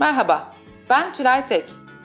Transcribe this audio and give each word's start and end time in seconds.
Merhaba, 0.00 0.54
ben 0.90 1.12
Tülay 1.12 1.46
Tek. 1.46 1.64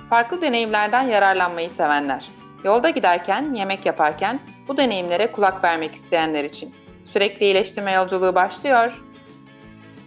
Farklı 0.09 0.42
deneyimlerden 0.42 1.02
yararlanmayı 1.02 1.69
sevenler. 1.69 2.29
Yolda 2.64 2.90
giderken, 2.90 3.53
yemek 3.53 3.85
yaparken 3.85 4.39
bu 4.68 4.78
deneyimlere 4.78 5.32
kulak 5.32 5.64
vermek 5.64 5.96
isteyenler 5.96 6.44
için. 6.44 6.76
Sürekli 7.05 7.46
iyileştirme 7.46 7.92
yolculuğu 7.92 8.36
başlıyor. 8.36 9.04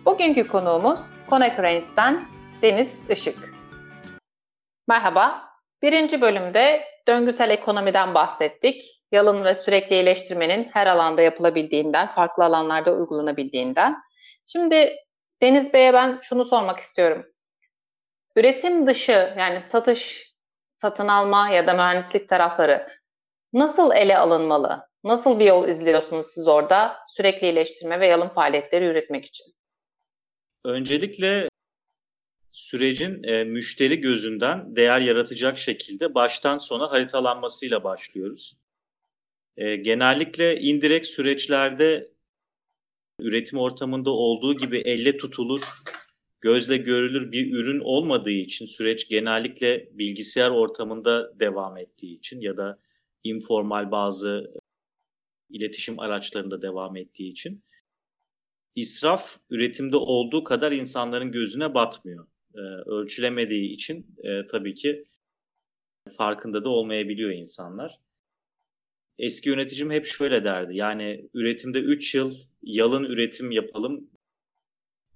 Bugünkü 0.04 0.48
konuğumuz 0.48 1.00
Konecranes'ten 1.30 2.28
Deniz 2.62 2.98
Işık. 3.10 3.54
Merhaba, 4.88 5.42
birinci 5.82 6.20
bölümde 6.20 6.84
döngüsel 7.08 7.50
ekonomiden 7.50 8.14
bahsettik. 8.14 8.82
Yalın 9.12 9.44
ve 9.44 9.54
sürekli 9.54 9.94
iyileştirmenin 9.94 10.70
her 10.72 10.86
alanda 10.86 11.22
yapılabildiğinden, 11.22 12.06
farklı 12.06 12.44
alanlarda 12.44 12.92
uygulanabildiğinden. 12.92 13.96
Şimdi 14.46 14.96
Deniz 15.42 15.72
Bey'e 15.72 15.92
ben 15.92 16.18
şunu 16.22 16.44
sormak 16.44 16.78
istiyorum. 16.78 17.26
Üretim 18.38 18.86
dışı 18.86 19.34
yani 19.38 19.62
satış, 19.62 20.32
satın 20.70 21.08
alma 21.08 21.50
ya 21.50 21.66
da 21.66 21.74
mühendislik 21.74 22.28
tarafları 22.28 22.88
nasıl 23.52 23.92
ele 23.92 24.18
alınmalı? 24.18 24.88
Nasıl 25.04 25.38
bir 25.38 25.44
yol 25.44 25.68
izliyorsunuz 25.68 26.26
siz 26.26 26.48
orada 26.48 26.96
sürekli 27.16 27.46
iyileştirme 27.46 28.00
ve 28.00 28.06
yalın 28.06 28.28
faaliyetleri 28.28 28.84
üretmek 28.84 29.24
için? 29.24 29.46
Öncelikle 30.64 31.48
sürecin 32.52 33.22
e, 33.22 33.44
müşteri 33.44 34.00
gözünden 34.00 34.76
değer 34.76 35.00
yaratacak 35.00 35.58
şekilde 35.58 36.14
baştan 36.14 36.58
sona 36.58 36.90
haritalanmasıyla 36.90 37.84
başlıyoruz. 37.84 38.56
E, 39.56 39.76
genellikle 39.76 40.60
indirekt 40.60 41.06
süreçlerde 41.06 42.10
üretim 43.20 43.58
ortamında 43.58 44.10
olduğu 44.10 44.56
gibi 44.56 44.78
elle 44.78 45.16
tutulur, 45.16 45.62
gözle 46.40 46.76
görülür 46.76 47.32
bir 47.32 47.52
ürün 47.52 47.80
olmadığı 47.80 48.30
için 48.30 48.66
süreç 48.66 49.08
genellikle 49.08 49.88
bilgisayar 49.92 50.50
ortamında 50.50 51.40
devam 51.40 51.76
ettiği 51.76 52.18
için 52.18 52.40
ya 52.40 52.56
da 52.56 52.78
informal 53.24 53.90
bazı 53.90 54.54
iletişim 55.50 55.98
araçlarında 55.98 56.62
devam 56.62 56.96
ettiği 56.96 57.30
için 57.30 57.62
israf 58.74 59.38
üretimde 59.50 59.96
olduğu 59.96 60.44
kadar 60.44 60.72
insanların 60.72 61.32
gözüne 61.32 61.74
batmıyor. 61.74 62.26
Ee, 62.54 62.60
ölçülemediği 62.86 63.70
için 63.70 64.16
e, 64.24 64.46
tabii 64.46 64.74
ki 64.74 65.04
farkında 66.16 66.64
da 66.64 66.68
olmayabiliyor 66.68 67.30
insanlar. 67.30 67.98
Eski 69.18 69.48
yöneticim 69.48 69.90
hep 69.90 70.06
şöyle 70.06 70.44
derdi. 70.44 70.76
Yani 70.76 71.28
üretimde 71.34 71.78
3 71.78 72.14
yıl 72.14 72.34
yalın 72.62 73.04
üretim 73.04 73.50
yapalım, 73.50 74.10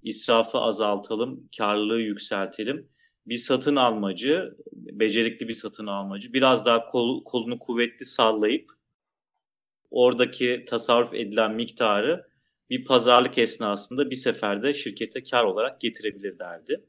israfı 0.03 0.57
azaltalım, 0.57 1.49
karlılığı 1.57 2.01
yükseltelim. 2.01 2.89
Bir 3.27 3.37
satın 3.37 3.75
almacı, 3.75 4.57
becerikli 4.73 5.47
bir 5.47 5.53
satın 5.53 5.87
almacı 5.87 6.33
biraz 6.33 6.65
daha 6.65 6.85
kol, 6.89 7.23
kolunu 7.23 7.59
kuvvetli 7.59 8.05
sallayıp 8.05 8.71
oradaki 9.91 10.65
tasarruf 10.67 11.13
edilen 11.13 11.55
miktarı 11.55 12.27
bir 12.69 12.85
pazarlık 12.85 13.37
esnasında 13.37 14.09
bir 14.09 14.15
seferde 14.15 14.73
şirkete 14.73 15.23
kar 15.23 15.43
olarak 15.43 15.81
getirebilir 15.81 16.39
derdi. 16.39 16.85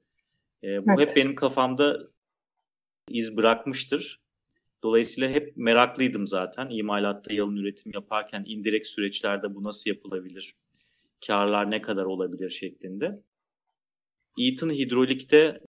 E, 0.62 0.86
bu 0.86 0.90
evet. 0.98 1.10
hep 1.10 1.16
benim 1.16 1.34
kafamda 1.34 2.00
iz 3.08 3.36
bırakmıştır. 3.36 4.20
Dolayısıyla 4.82 5.28
hep 5.30 5.56
meraklıydım 5.56 6.26
zaten. 6.26 6.68
İmalatta 6.70 7.34
yalın 7.34 7.56
üretim 7.56 7.92
yaparken 7.94 8.44
indirekt 8.46 8.86
süreçlerde 8.86 9.54
bu 9.54 9.64
nasıl 9.64 9.90
yapılabilir? 9.90 10.54
Karlar 11.26 11.70
ne 11.70 11.82
kadar 11.82 12.04
olabilir 12.04 12.50
şeklinde. 12.50 13.22
Eaton 14.38 14.70
Hidrolik'te 14.70 15.60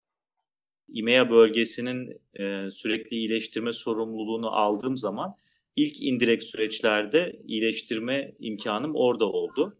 İMEA 0.88 1.30
bölgesinin 1.30 2.20
e, 2.38 2.70
sürekli 2.70 3.16
iyileştirme 3.16 3.72
sorumluluğunu 3.72 4.50
aldığım 4.50 4.96
zaman 4.96 5.36
ilk 5.76 6.02
indirekt 6.02 6.44
süreçlerde 6.44 7.40
iyileştirme 7.44 8.34
imkanım 8.38 8.94
orada 8.94 9.32
oldu. 9.32 9.76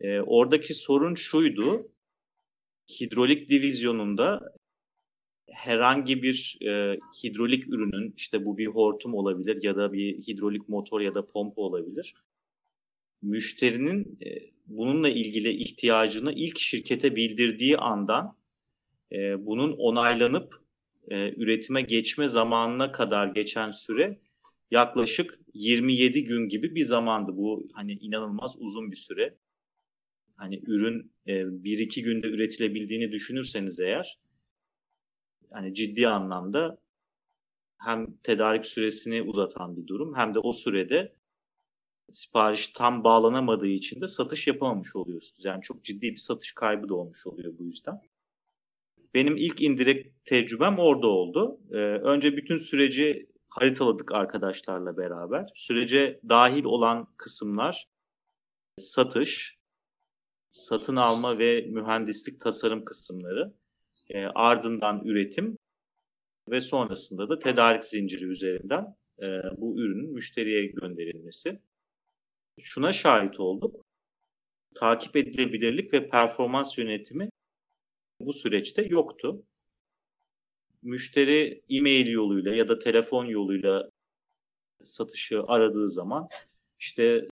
E, 0.00 0.20
oradaki 0.20 0.74
sorun 0.74 1.14
şuydu. 1.14 1.88
Hidrolik 3.00 3.48
divizyonunda 3.48 4.54
herhangi 5.50 6.22
bir 6.22 6.58
e, 6.62 6.98
hidrolik 7.24 7.68
ürünün 7.68 8.14
işte 8.16 8.44
bu 8.44 8.58
bir 8.58 8.66
hortum 8.66 9.14
olabilir 9.14 9.62
ya 9.62 9.76
da 9.76 9.92
bir 9.92 10.18
hidrolik 10.18 10.68
motor 10.68 11.00
ya 11.00 11.14
da 11.14 11.26
pompa 11.26 11.62
olabilir. 11.62 12.14
Müşterinin 13.22 14.18
e, 14.26 14.50
bununla 14.66 15.08
ilgili 15.08 15.50
ihtiyacını 15.50 16.32
ilk 16.32 16.58
şirkete 16.58 17.16
bildirdiği 17.16 17.76
andan 17.76 18.36
e, 19.12 19.46
bunun 19.46 19.72
onaylanıp 19.72 20.54
e, 21.08 21.34
üretime 21.34 21.82
geçme 21.82 22.28
zamanına 22.28 22.92
kadar 22.92 23.26
geçen 23.26 23.70
süre 23.70 24.20
yaklaşık 24.70 25.38
27 25.54 26.24
gün 26.24 26.48
gibi 26.48 26.74
bir 26.74 26.84
zamandı. 26.84 27.32
Bu 27.36 27.68
hani 27.74 27.92
inanılmaz 27.92 28.56
uzun 28.58 28.90
bir 28.90 28.96
süre. 28.96 29.38
Hani 30.36 30.62
ürün 30.66 31.12
e, 31.26 31.32
1-2 31.32 32.02
günde 32.02 32.26
üretilebildiğini 32.26 33.12
düşünürseniz 33.12 33.80
eğer 33.80 34.18
hani 35.52 35.74
ciddi 35.74 36.08
anlamda 36.08 36.78
hem 37.78 38.16
tedarik 38.22 38.66
süresini 38.66 39.22
uzatan 39.22 39.76
bir 39.76 39.86
durum 39.86 40.14
hem 40.16 40.34
de 40.34 40.38
o 40.38 40.52
sürede 40.52 41.14
sipariş 42.10 42.66
tam 42.66 43.04
bağlanamadığı 43.04 43.66
için 43.66 44.00
de 44.00 44.06
satış 44.06 44.46
yapamamış 44.46 44.96
oluyorsunuz. 44.96 45.44
Yani 45.44 45.62
çok 45.62 45.84
ciddi 45.84 46.10
bir 46.10 46.16
satış 46.16 46.52
kaybı 46.52 46.88
da 46.88 46.94
olmuş 46.94 47.26
oluyor 47.26 47.58
bu 47.58 47.64
yüzden. 47.64 48.00
Benim 49.14 49.36
ilk 49.36 49.62
indirekt 49.62 50.24
tecrübem 50.24 50.78
orada 50.78 51.06
oldu. 51.06 51.60
Ee, 51.70 51.76
önce 51.76 52.36
bütün 52.36 52.58
süreci 52.58 53.26
haritaladık 53.48 54.12
arkadaşlarla 54.12 54.96
beraber. 54.96 55.52
Sürece 55.54 56.20
dahil 56.28 56.64
olan 56.64 57.06
kısımlar 57.16 57.88
satış, 58.78 59.58
satın 60.50 60.96
alma 60.96 61.38
ve 61.38 61.66
mühendislik 61.68 62.40
tasarım 62.40 62.84
kısımları. 62.84 63.54
E, 64.10 64.24
ardından 64.24 65.04
üretim 65.04 65.58
ve 66.48 66.60
sonrasında 66.60 67.28
da 67.28 67.38
tedarik 67.38 67.84
zinciri 67.84 68.24
üzerinden 68.24 68.96
e, 69.18 69.26
bu 69.56 69.80
ürünün 69.80 70.12
müşteriye 70.12 70.66
gönderilmesi. 70.66 71.60
Şuna 72.58 72.92
şahit 72.92 73.40
olduk. 73.40 73.84
Takip 74.74 75.16
edilebilirlik 75.16 75.92
ve 75.92 76.08
performans 76.08 76.78
yönetimi 76.78 77.30
bu 78.20 78.32
süreçte 78.32 78.82
yoktu. 78.82 79.42
Müşteri 80.82 81.62
e-mail 81.70 82.08
yoluyla 82.08 82.54
ya 82.54 82.68
da 82.68 82.78
telefon 82.78 83.24
yoluyla 83.24 83.90
satışı 84.82 85.42
aradığı 85.42 85.88
zaman 85.88 86.28
işte 86.78 87.28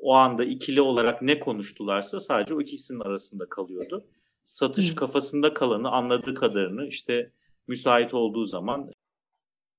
o 0.00 0.14
anda 0.14 0.44
ikili 0.44 0.80
olarak 0.80 1.22
ne 1.22 1.40
konuştularsa 1.40 2.20
sadece 2.20 2.54
o 2.54 2.60
ikisinin 2.60 3.00
arasında 3.00 3.48
kalıyordu 3.48 4.06
satış 4.44 4.94
kafasında 4.94 5.54
kalanı 5.54 5.90
anladığı 5.90 6.34
kadarını 6.34 6.86
işte 6.86 7.32
müsait 7.66 8.14
olduğu 8.14 8.44
zaman 8.44 8.92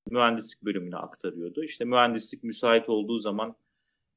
mühendislik 0.10 0.66
bölümüne 0.66 0.98
aktarıyordu. 0.98 1.64
İşte 1.64 1.86
mühendislik 1.86 2.44
müsait 2.44 2.90
olduğu 2.90 3.20
zaman 3.20 3.56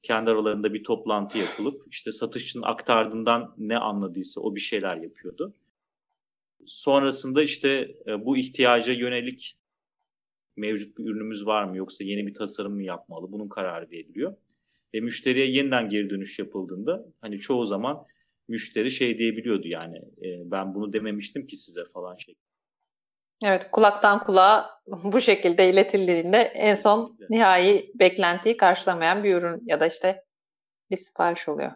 kendi 0.06 0.30
aralarında 0.30 0.74
bir 0.74 0.84
toplantı 0.84 1.38
yapılıp 1.38 1.82
işte 1.90 2.12
satışçının 2.12 2.62
aktardığından 2.62 3.54
ne 3.58 3.78
anladıysa 3.78 4.40
o 4.40 4.54
bir 4.54 4.60
şeyler 4.60 4.96
yapıyordu. 4.96 5.54
Sonrasında 6.66 7.42
işte 7.42 7.68
e, 8.06 8.24
bu 8.24 8.36
ihtiyaca 8.36 8.92
yönelik 8.92 9.58
mevcut 10.56 10.98
bir 10.98 11.04
ürünümüz 11.04 11.46
var 11.46 11.64
mı 11.64 11.76
yoksa 11.76 12.04
yeni 12.04 12.26
bir 12.26 12.34
tasarım 12.34 12.74
mı 12.74 12.82
yapmalı 12.82 13.32
bunun 13.32 13.48
kararı 13.48 13.90
veriliyor. 13.90 14.36
Ve 14.94 15.00
müşteriye 15.00 15.46
yeniden 15.46 15.88
geri 15.88 16.10
dönüş 16.10 16.38
yapıldığında 16.38 17.06
hani 17.20 17.38
çoğu 17.38 17.66
zaman 17.66 18.06
müşteri 18.48 18.90
şey 18.90 19.18
diyebiliyordu 19.18 19.68
yani 19.68 19.96
e, 19.96 20.50
ben 20.50 20.74
bunu 20.74 20.92
dememiştim 20.92 21.46
ki 21.46 21.56
size 21.56 21.84
falan 21.84 22.16
şey. 22.16 22.34
Evet 23.44 23.70
kulaktan 23.72 24.24
kulağa 24.24 24.70
bu 24.86 25.20
şekilde 25.20 25.70
iletildiğinde 25.70 26.38
en 26.38 26.74
son 26.74 27.18
nihai 27.30 27.92
beklentiyi 27.94 28.56
karşılamayan 28.56 29.24
bir 29.24 29.34
ürün 29.34 29.62
ya 29.66 29.80
da 29.80 29.86
işte 29.86 30.24
bir 30.90 30.96
sipariş 30.96 31.48
oluyor. 31.48 31.72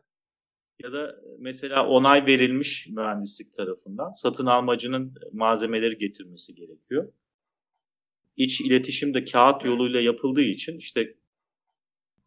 Ya 0.82 0.92
da 0.92 1.16
mesela 1.38 1.86
onay 1.86 2.26
verilmiş 2.26 2.88
mühendislik 2.88 3.52
tarafından 3.52 4.10
satın 4.10 4.46
almacının 4.46 5.14
malzemeleri 5.32 5.96
getirmesi 5.96 6.54
gerekiyor. 6.54 7.12
İç 8.36 8.60
iletişim 8.60 9.14
de 9.14 9.24
kağıt 9.24 9.64
yoluyla 9.64 10.00
yapıldığı 10.00 10.42
için 10.42 10.78
işte 10.78 11.14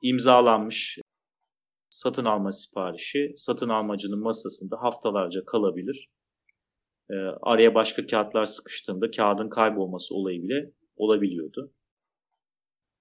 imzalanmış 0.01 0.99
satın 1.89 2.25
alma 2.25 2.51
siparişi 2.51 3.33
satın 3.37 3.69
almacının 3.69 4.19
masasında 4.19 4.77
haftalarca 4.81 5.45
kalabilir. 5.45 6.09
E, 7.09 7.13
araya 7.41 7.75
başka 7.75 8.05
kağıtlar 8.05 8.45
sıkıştığında 8.45 9.11
kağıdın 9.11 9.49
kaybolması 9.49 10.15
olayı 10.15 10.43
bile 10.43 10.71
olabiliyordu. 10.95 11.73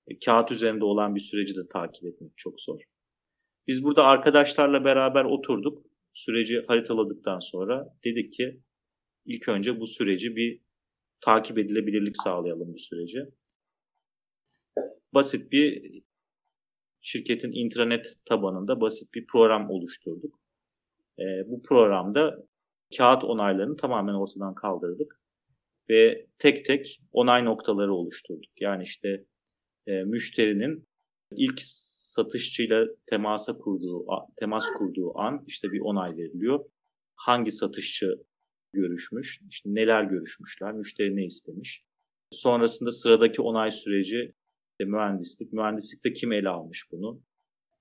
E, 0.06 0.18
kağıt 0.18 0.50
üzerinde 0.50 0.84
olan 0.84 1.14
bir 1.14 1.20
süreci 1.20 1.56
de 1.56 1.68
takip 1.72 2.04
etmek 2.04 2.30
çok 2.36 2.60
zor. 2.60 2.80
Biz 3.66 3.84
burada 3.84 4.04
arkadaşlarla 4.04 4.84
beraber 4.84 5.24
oturduk. 5.24 5.86
Süreci 6.14 6.64
haritaladıktan 6.68 7.40
sonra 7.40 7.96
dedik 8.04 8.32
ki 8.32 8.62
ilk 9.24 9.48
önce 9.48 9.80
bu 9.80 9.86
süreci 9.86 10.36
bir 10.36 10.60
takip 11.20 11.58
edilebilirlik 11.58 12.16
sağlayalım 12.16 12.74
bu 12.74 12.78
sürece. 12.78 13.28
Basit 15.14 15.52
bir 15.52 16.02
şirketin 17.00 17.52
intranet 17.52 18.14
tabanında 18.24 18.80
basit 18.80 19.14
bir 19.14 19.26
program 19.26 19.70
oluşturduk. 19.70 20.40
E, 21.18 21.24
bu 21.46 21.62
programda 21.62 22.46
kağıt 22.96 23.24
onaylarını 23.24 23.76
tamamen 23.76 24.14
ortadan 24.14 24.54
kaldırdık 24.54 25.20
ve 25.90 26.26
tek 26.38 26.64
tek 26.64 27.02
onay 27.12 27.44
noktaları 27.44 27.94
oluşturduk. 27.94 28.60
Yani 28.60 28.82
işte 28.82 29.24
e, 29.86 30.02
müşterinin 30.02 30.88
ilk 31.36 31.60
satışçıyla 32.14 32.86
temasa 33.06 33.58
kurduğu 33.58 34.06
temas 34.36 34.66
kurduğu 34.78 35.18
an 35.18 35.44
işte 35.46 35.72
bir 35.72 35.80
onay 35.80 36.16
veriliyor. 36.16 36.64
Hangi 37.16 37.50
satışçı 37.50 38.22
görüşmüş, 38.72 39.40
işte 39.50 39.70
neler 39.74 40.04
görüşmüşler, 40.04 40.72
müşteri 40.72 41.16
ne 41.16 41.24
istemiş. 41.24 41.84
Sonrasında 42.30 42.90
sıradaki 42.90 43.42
onay 43.42 43.70
süreci 43.70 44.34
işte 44.70 44.84
mühendislik. 44.90 45.52
Mühendislikte 45.52 46.12
kim 46.12 46.32
ele 46.32 46.48
almış 46.48 46.88
bunu? 46.92 47.22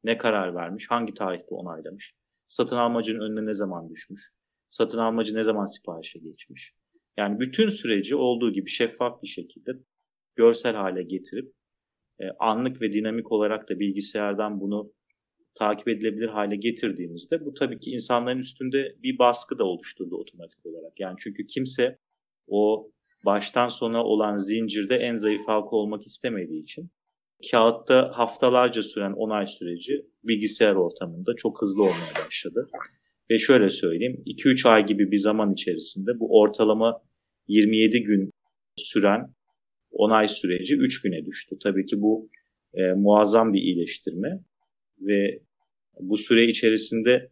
Ne 0.04 0.18
karar 0.18 0.56
vermiş? 0.56 0.88
Hangi 0.90 1.14
tarihte 1.14 1.56
onaylamış? 1.56 2.14
Satın 2.48 2.78
almacının 2.78 3.20
önüne 3.20 3.46
ne 3.46 3.54
zaman 3.54 3.90
düşmüş? 3.90 4.22
Satın 4.72 4.98
almacı 4.98 5.36
ne 5.36 5.44
zaman 5.44 5.66
siparişe 5.66 6.20
geçmiş? 6.20 6.74
Yani 7.18 7.40
bütün 7.40 7.70
süreci 7.70 8.16
olduğu 8.16 8.54
gibi 8.54 8.70
şeffaf 8.70 9.24
bir 9.24 9.28
şekilde 9.28 9.72
görsel 10.36 10.76
hale 10.76 11.04
getirip 11.04 11.54
e, 12.20 12.24
anlık 12.40 12.82
ve 12.82 12.92
dinamik 12.92 13.32
olarak 13.32 13.70
da 13.70 13.80
bilgisayardan 13.80 14.62
bunu 14.62 14.94
takip 15.56 15.88
edilebilir 15.88 16.28
hale 16.28 16.56
getirdiğimizde 16.56 17.46
bu 17.46 17.54
tabii 17.54 17.80
ki 17.80 17.92
insanların 17.92 18.40
üstünde 18.40 18.96
bir 19.04 19.20
baskı 19.20 19.60
da 19.60 19.64
oluşturdu 19.64 20.16
otomatik 20.16 20.66
olarak. 20.66 21.00
Yani 21.00 21.16
çünkü 21.20 21.46
kimse 21.46 21.98
o 22.48 22.92
baştan 23.26 23.68
sona 23.68 24.04
olan 24.04 24.36
zincirde 24.36 24.96
en 24.96 25.16
zayıf 25.16 25.48
halka 25.48 25.76
olmak 25.76 26.06
istemediği 26.06 26.64
için 26.64 26.92
kağıtta 27.52 28.12
haftalarca 28.14 28.84
süren 28.84 29.14
onay 29.14 29.48
süreci 29.48 30.06
bilgisayar 30.24 30.76
ortamında 30.76 31.36
çok 31.36 31.62
hızlı 31.62 31.82
olmaya 31.82 32.26
başladı. 32.26 32.70
Ve 33.32 33.38
şöyle 33.38 33.70
söyleyeyim 33.70 34.24
2-3 34.26 34.70
ay 34.70 34.86
gibi 34.86 35.12
bir 35.12 35.18
zaman 35.18 35.54
içerisinde 35.54 36.20
bu 36.20 36.40
ortalama 36.40 37.02
27 37.48 38.04
gün 38.04 38.32
süren 38.78 39.34
onay 39.92 40.28
süreci 40.28 40.76
3 40.76 41.02
güne 41.02 41.26
düştü. 41.26 41.56
Tabii 41.64 41.86
ki 41.86 42.02
bu 42.02 42.30
e, 42.74 42.82
muazzam 42.94 43.54
bir 43.54 43.62
iyileştirme 43.62 44.40
ve 45.00 45.42
bu 46.00 46.18
süre 46.18 46.46
içerisinde 46.46 47.32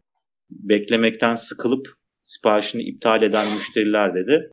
beklemekten 0.50 1.34
sıkılıp 1.34 1.86
siparişini 2.22 2.82
iptal 2.82 3.22
eden 3.22 3.54
müşterilerde 3.54 4.26
de 4.26 4.50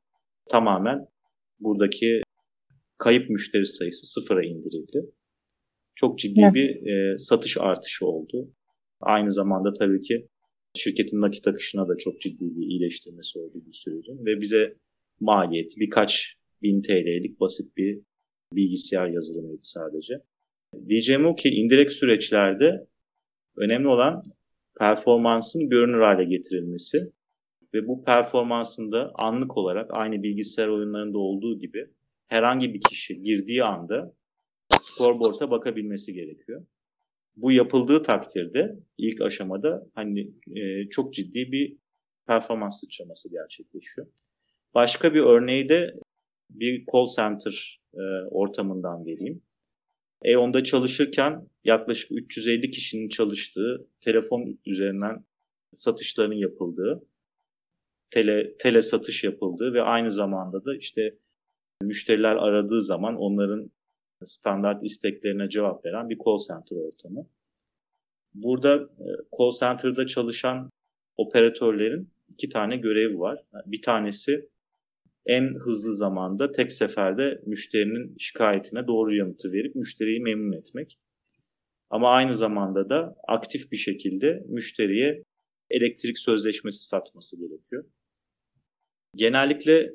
tamamen 0.50 1.06
buradaki 1.60 2.22
kayıp 2.98 3.30
müşteri 3.30 3.66
sayısı 3.66 4.06
sıfıra 4.06 4.44
indirildi. 4.44 5.10
Çok 5.94 6.18
ciddi 6.18 6.40
evet. 6.42 6.54
bir 6.54 6.86
e, 6.86 7.18
satış 7.18 7.56
artışı 7.60 8.06
oldu. 8.06 8.50
Aynı 9.00 9.30
zamanda 9.30 9.72
tabii 9.72 10.00
ki 10.00 10.28
şirketin 10.78 11.20
nakit 11.20 11.48
akışına 11.48 11.88
da 11.88 11.96
çok 11.96 12.20
ciddi 12.20 12.56
bir 12.56 12.66
iyileştirmesi 12.66 13.38
oldu 13.38 13.54
bu 13.68 13.72
sürecin 13.72 14.26
ve 14.26 14.40
bize 14.40 14.76
maliyeti 15.20 15.80
birkaç 15.80 16.36
bin 16.62 16.82
TL'lik 16.82 17.40
basit 17.40 17.76
bir 17.76 18.00
bilgisayar 18.52 19.08
yazılımıydı 19.08 19.60
sadece. 19.62 20.14
Diyeceğim 20.88 21.26
o 21.26 21.34
ki 21.34 21.48
indirekt 21.48 21.92
süreçlerde 21.92 22.86
önemli 23.56 23.88
olan 23.88 24.22
performansın 24.78 25.68
görünür 25.68 26.00
hale 26.00 26.24
getirilmesi 26.24 27.12
ve 27.74 27.88
bu 27.88 28.04
performansında 28.04 29.12
anlık 29.14 29.56
olarak 29.56 29.90
aynı 29.90 30.22
bilgisayar 30.22 30.68
oyunlarında 30.68 31.18
olduğu 31.18 31.58
gibi 31.58 31.86
herhangi 32.28 32.74
bir 32.74 32.80
kişi 32.80 33.22
girdiği 33.22 33.64
anda 33.64 34.08
scoreboard'a 34.80 35.50
bakabilmesi 35.50 36.12
gerekiyor. 36.12 36.66
Bu 37.38 37.52
yapıldığı 37.52 38.02
takdirde 38.02 38.76
ilk 38.98 39.20
aşamada 39.20 39.86
hani 39.94 40.20
e, 40.56 40.88
çok 40.90 41.14
ciddi 41.14 41.52
bir 41.52 41.76
performans 42.26 42.80
sıçraması 42.80 43.30
gerçekleşiyor. 43.30 44.06
Başka 44.74 45.14
bir 45.14 45.20
örneği 45.20 45.68
de 45.68 45.94
bir 46.50 46.84
call 46.92 47.06
center 47.16 47.80
e, 47.94 48.02
ortamından 48.30 49.06
vereyim. 49.06 49.42
E10'da 50.24 50.64
çalışırken 50.64 51.48
yaklaşık 51.64 52.10
350 52.12 52.70
kişinin 52.70 53.08
çalıştığı, 53.08 53.88
telefon 54.00 54.58
üzerinden 54.66 55.24
satışların 55.72 56.36
yapıldığı, 56.36 57.06
tele, 58.10 58.56
tele 58.56 58.82
satış 58.82 59.24
yapıldığı 59.24 59.72
ve 59.72 59.82
aynı 59.82 60.10
zamanda 60.10 60.64
da 60.64 60.76
işte 60.76 61.18
müşteriler 61.82 62.36
aradığı 62.36 62.80
zaman 62.80 63.16
onların 63.16 63.70
standart 64.24 64.82
isteklerine 64.82 65.48
cevap 65.48 65.84
veren 65.84 66.08
bir 66.08 66.18
call 66.18 66.36
center 66.48 66.76
ortamı. 66.76 67.26
Burada 68.34 68.74
e, 68.76 69.06
call 69.38 69.50
center'da 69.60 70.06
çalışan 70.06 70.70
operatörlerin 71.16 72.10
iki 72.28 72.48
tane 72.48 72.76
görevi 72.76 73.18
var. 73.18 73.44
Bir 73.66 73.82
tanesi 73.82 74.48
en 75.26 75.54
hızlı 75.54 75.92
zamanda 75.94 76.52
tek 76.52 76.72
seferde 76.72 77.42
müşterinin 77.46 78.16
şikayetine 78.18 78.86
doğru 78.86 79.14
yanıtı 79.14 79.52
verip 79.52 79.74
müşteriyi 79.74 80.20
memnun 80.20 80.52
etmek. 80.52 80.98
Ama 81.90 82.10
aynı 82.10 82.34
zamanda 82.34 82.88
da 82.88 83.16
aktif 83.28 83.72
bir 83.72 83.76
şekilde 83.76 84.44
müşteriye 84.48 85.22
elektrik 85.70 86.18
sözleşmesi 86.18 86.86
satması 86.86 87.40
gerekiyor. 87.40 87.84
Genellikle 89.16 89.94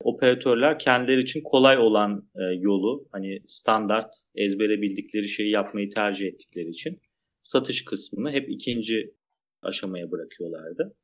operatörler 0.00 0.78
kendileri 0.78 1.20
için 1.20 1.42
kolay 1.42 1.78
olan 1.78 2.28
e, 2.34 2.42
yolu 2.60 3.08
hani 3.12 3.42
standart 3.46 4.10
ezbere 4.34 4.82
bildikleri 4.82 5.28
şeyi 5.28 5.50
yapmayı 5.50 5.90
tercih 5.90 6.26
ettikleri 6.26 6.68
için 6.68 7.00
satış 7.42 7.84
kısmını 7.84 8.30
hep 8.30 8.50
ikinci 8.50 9.14
aşamaya 9.62 10.10
bırakıyorlardı 10.10 10.96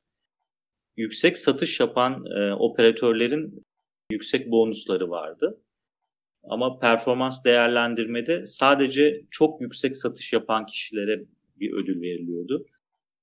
yüksek 0.97 1.39
satış 1.39 1.81
yapan 1.81 2.25
e, 2.27 2.53
operatörlerin 2.53 3.65
yüksek 4.11 4.50
bonusları 4.50 5.11
vardı. 5.11 5.62
Ama 6.45 6.79
performans 6.79 7.45
değerlendirmede 7.45 8.47
sadece 8.47 9.27
çok 9.31 9.61
yüksek 9.61 9.97
satış 9.97 10.33
yapan 10.33 10.67
kişilere 10.67 11.25
bir 11.56 11.73
ödül 11.73 12.00
veriliyordu. 12.00 12.67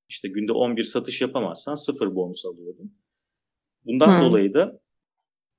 İşte 0.09 0.27
günde 0.27 0.51
11 0.51 0.83
satış 0.83 1.21
yapamazsan 1.21 1.75
sıfır 1.75 2.15
bonus 2.15 2.45
alıyordun. 2.45 2.97
Bundan 3.85 4.07
hmm. 4.07 4.29
dolayı 4.29 4.53
da 4.53 4.78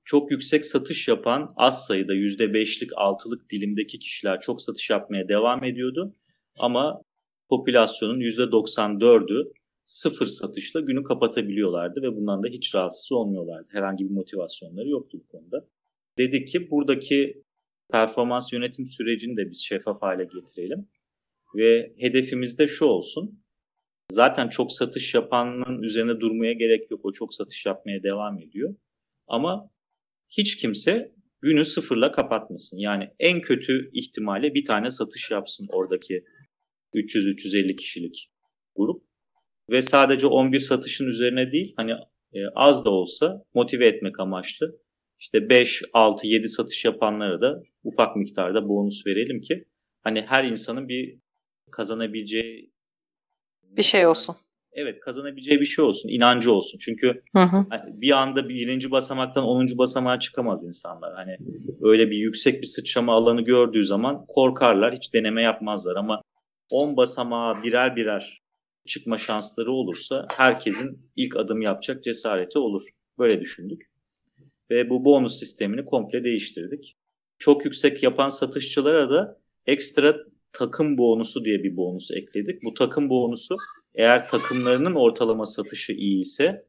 çok 0.03 0.31
yüksek 0.31 0.65
satış 0.65 1.07
yapan 1.07 1.49
az 1.55 1.85
sayıda 1.85 2.13
%5'lik 2.13 2.91
6'lık 2.91 3.49
dilimdeki 3.49 3.99
kişiler 3.99 4.39
çok 4.39 4.61
satış 4.61 4.89
yapmaya 4.89 5.27
devam 5.27 5.63
ediyordu. 5.63 6.15
Ama 6.59 7.01
popülasyonun 7.49 8.19
%94'ü 8.19 9.51
sıfır 9.85 10.25
satışla 10.25 10.79
günü 10.79 11.03
kapatabiliyorlardı 11.03 12.01
ve 12.01 12.15
bundan 12.15 12.43
da 12.43 12.47
hiç 12.47 12.75
rahatsız 12.75 13.11
olmuyorlardı. 13.11 13.69
Herhangi 13.71 14.05
bir 14.05 14.13
motivasyonları 14.13 14.89
yoktu 14.89 15.17
bu 15.23 15.27
konuda. 15.27 15.67
Dedik 16.17 16.47
ki 16.47 16.71
buradaki 16.71 17.43
performans 17.91 18.53
yönetim 18.53 18.85
sürecini 18.85 19.37
de 19.37 19.49
biz 19.49 19.63
şeffaf 19.63 20.01
hale 20.01 20.23
getirelim. 20.23 20.87
Ve 21.55 21.93
hedefimiz 21.97 22.59
de 22.59 22.67
şu 22.67 22.85
olsun. 22.85 23.43
Zaten 24.11 24.49
çok 24.49 24.71
satış 24.71 25.15
yapanın 25.15 25.83
üzerine 25.83 26.19
durmaya 26.19 26.53
gerek 26.53 26.91
yok. 26.91 27.05
O 27.05 27.11
çok 27.11 27.33
satış 27.33 27.65
yapmaya 27.65 28.03
devam 28.03 28.39
ediyor. 28.39 28.75
Ama 29.27 29.69
hiç 30.37 30.57
kimse 30.57 31.11
günü 31.41 31.65
sıfırla 31.65 32.11
kapatmasın. 32.11 32.77
Yani 32.77 33.09
en 33.19 33.41
kötü 33.41 33.89
ihtimalle 33.93 34.53
bir 34.53 34.65
tane 34.65 34.89
satış 34.89 35.31
yapsın 35.31 35.67
oradaki 35.71 36.23
300-350 36.93 37.75
kişilik 37.75 38.31
grup 38.75 39.03
ve 39.69 39.81
sadece 39.81 40.27
11 40.27 40.59
satışın 40.59 41.07
üzerine 41.07 41.51
değil 41.51 41.73
hani 41.77 41.91
e, 42.33 42.39
az 42.55 42.85
da 42.85 42.89
olsa 42.89 43.43
motive 43.53 43.87
etmek 43.87 44.19
amaçlı 44.19 44.81
işte 45.19 45.49
5, 45.49 45.81
6, 45.93 46.27
7 46.27 46.49
satış 46.49 46.85
yapanlara 46.85 47.41
da 47.41 47.61
ufak 47.83 48.15
miktarda 48.15 48.69
bonus 48.69 49.07
verelim 49.07 49.41
ki 49.41 49.65
hani 50.01 50.21
her 50.21 50.43
insanın 50.43 50.87
bir 50.87 51.19
kazanabileceği 51.71 52.71
bir 53.63 53.83
şey 53.83 54.07
olsun. 54.07 54.35
Evet 54.73 54.99
kazanabileceği 54.99 55.59
bir 55.59 55.65
şey 55.65 55.85
olsun, 55.85 56.09
inancı 56.09 56.51
olsun. 56.51 56.79
Çünkü 56.81 57.21
hı 57.35 57.43
hı. 57.43 57.65
Hani 57.69 58.01
bir 58.01 58.11
anda 58.11 58.49
birinci 58.49 58.91
basamaktan 58.91 59.43
onuncu 59.43 59.77
basamağa 59.77 60.19
çıkamaz 60.19 60.63
insanlar. 60.63 61.13
Hani 61.15 61.37
öyle 61.81 62.11
bir 62.11 62.17
yüksek 62.17 62.61
bir 62.61 62.67
sıçrama 62.67 63.13
alanı 63.13 63.41
gördüğü 63.41 63.83
zaman 63.83 64.25
korkarlar, 64.27 64.95
hiç 64.95 65.13
deneme 65.13 65.43
yapmazlar. 65.43 65.95
Ama 65.95 66.21
10 66.69 66.97
basamağa 66.97 67.63
birer 67.63 67.95
birer 67.95 68.41
çıkma 68.85 69.17
şansları 69.17 69.71
olursa 69.71 70.27
herkesin 70.29 71.11
ilk 71.15 71.35
adım 71.35 71.61
yapacak 71.61 72.03
cesareti 72.03 72.59
olur. 72.59 72.81
Böyle 73.19 73.41
düşündük. 73.41 73.81
Ve 74.69 74.89
bu 74.89 75.05
bonus 75.05 75.39
sistemini 75.39 75.85
komple 75.85 76.23
değiştirdik. 76.23 76.95
Çok 77.39 77.65
yüksek 77.65 78.03
yapan 78.03 78.29
satışçılara 78.29 79.09
da 79.09 79.39
ekstra 79.65 80.15
takım 80.53 80.97
bonusu 80.97 81.45
diye 81.45 81.63
bir 81.63 81.77
bonus 81.77 82.11
ekledik. 82.11 82.63
Bu 82.63 82.73
takım 82.73 83.09
bonusu 83.09 83.57
eğer 83.95 84.27
takımlarının 84.27 84.95
ortalama 84.95 85.45
satışı 85.45 85.93
iyi 85.93 86.19
ise 86.19 86.65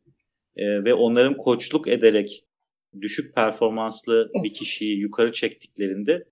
e, 0.56 0.84
ve 0.84 0.94
onların 0.94 1.36
koçluk 1.36 1.88
ederek 1.88 2.44
düşük 3.00 3.34
performanslı 3.34 4.30
bir 4.44 4.54
kişiyi 4.54 4.98
yukarı 4.98 5.32
çektiklerinde 5.32 6.24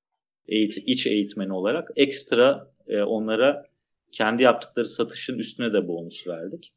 eğit 0.49 0.77
iç 0.87 1.07
eğitmen 1.07 1.49
olarak 1.49 1.89
ekstra 1.97 2.73
e, 2.89 3.03
onlara 3.03 3.67
kendi 4.13 4.43
yaptıkları 4.43 4.87
satışın 4.87 5.39
üstüne 5.39 5.73
de 5.73 5.89
bonus 5.89 6.27
verdik. 6.29 6.73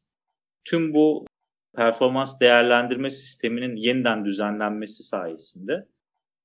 Tüm 0.64 0.94
bu 0.94 1.26
performans 1.76 2.40
değerlendirme 2.40 3.10
sisteminin 3.10 3.76
yeniden 3.76 4.24
düzenlenmesi 4.24 5.02
sayesinde 5.02 5.88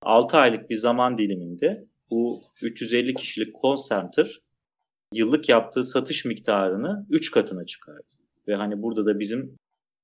6 0.01 0.37
aylık 0.37 0.69
bir 0.69 0.75
zaman 0.75 1.17
diliminde 1.17 1.85
bu 2.11 2.41
350 2.61 3.13
kişilik 3.13 3.55
call 3.63 3.75
center 3.89 4.41
yıllık 5.13 5.49
yaptığı 5.49 5.83
satış 5.83 6.25
miktarını 6.25 7.05
3 7.09 7.31
katına 7.31 7.65
çıkardı. 7.65 8.13
Ve 8.47 8.55
hani 8.55 8.81
burada 8.81 9.05
da 9.05 9.19
bizim 9.19 9.55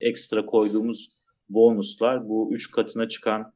ekstra 0.01 0.45
koyduğumuz 0.45 1.09
bonuslar 1.50 2.29
bu 2.29 2.53
3 2.53 2.71
katına 2.71 3.07
çıkan 3.07 3.53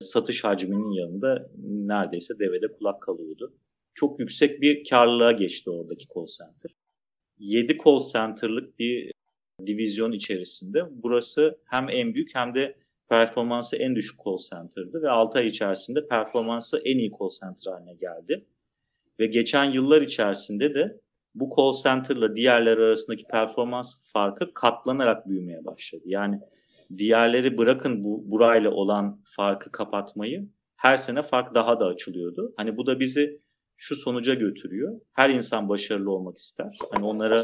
satış 0.00 0.44
hacminin 0.44 0.90
yanında 0.90 1.50
neredeyse 1.62 2.38
devede 2.38 2.72
kulak 2.72 3.02
kalıyordu. 3.02 3.54
Çok 3.94 4.20
yüksek 4.20 4.60
bir 4.60 4.88
karlılığa 4.90 5.32
geçti 5.32 5.70
oradaki 5.70 6.06
call 6.14 6.26
center. 6.26 6.74
7 7.38 7.78
call 7.84 8.00
center'lık 8.12 8.78
bir 8.78 9.12
divizyon 9.66 10.12
içerisinde 10.12 10.82
burası 10.90 11.58
hem 11.64 11.88
en 11.88 12.14
büyük 12.14 12.34
hem 12.34 12.54
de 12.54 12.76
performansı 13.08 13.76
en 13.76 13.96
düşük 13.96 14.20
call 14.24 14.36
center'dı 14.50 15.02
ve 15.02 15.10
6 15.10 15.38
ay 15.38 15.46
içerisinde 15.46 16.08
performansı 16.08 16.82
en 16.84 16.98
iyi 16.98 17.10
call 17.10 17.28
center 17.40 17.72
haline 17.72 17.94
geldi. 17.94 18.46
Ve 19.20 19.26
geçen 19.26 19.64
yıllar 19.64 20.02
içerisinde 20.02 20.74
de 20.74 21.00
bu 21.34 21.50
call 21.56 21.72
center'la 21.82 22.36
diğerler 22.36 22.78
arasındaki 22.78 23.24
performans 23.30 24.12
farkı 24.12 24.54
katlanarak 24.54 25.28
büyümeye 25.28 25.64
başladı. 25.64 26.02
Yani 26.06 26.40
diğerleri 26.98 27.58
bırakın 27.58 28.04
bu 28.04 28.30
burayla 28.30 28.70
olan 28.70 29.20
farkı 29.24 29.72
kapatmayı 29.72 30.48
her 30.76 30.96
sene 30.96 31.22
fark 31.22 31.54
daha 31.54 31.80
da 31.80 31.86
açılıyordu. 31.86 32.52
Hani 32.56 32.76
bu 32.76 32.86
da 32.86 33.00
bizi 33.00 33.40
şu 33.76 33.96
sonuca 33.96 34.34
götürüyor. 34.34 35.00
Her 35.12 35.30
insan 35.30 35.68
başarılı 35.68 36.10
olmak 36.10 36.36
ister. 36.36 36.78
Hani 36.94 37.06
onlara 37.06 37.42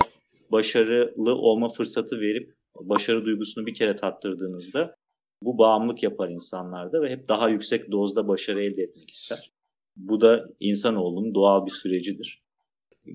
başarılı 0.52 1.34
olma 1.34 1.68
fırsatı 1.68 2.20
verip 2.20 2.54
başarı 2.74 3.24
duygusunu 3.24 3.66
bir 3.66 3.74
kere 3.74 3.96
tattırdığınızda 3.96 4.94
bu 5.42 5.58
bağımlılık 5.58 6.02
yapar 6.02 6.28
insanlarda 6.28 7.02
ve 7.02 7.10
hep 7.10 7.28
daha 7.28 7.48
yüksek 7.48 7.92
dozda 7.92 8.28
başarı 8.28 8.62
elde 8.62 8.82
etmek 8.82 9.10
ister. 9.10 9.55
Bu 9.96 10.20
da 10.20 10.48
insanoğlunun 10.60 11.34
doğal 11.34 11.66
bir 11.66 11.70
sürecidir. 11.70 12.42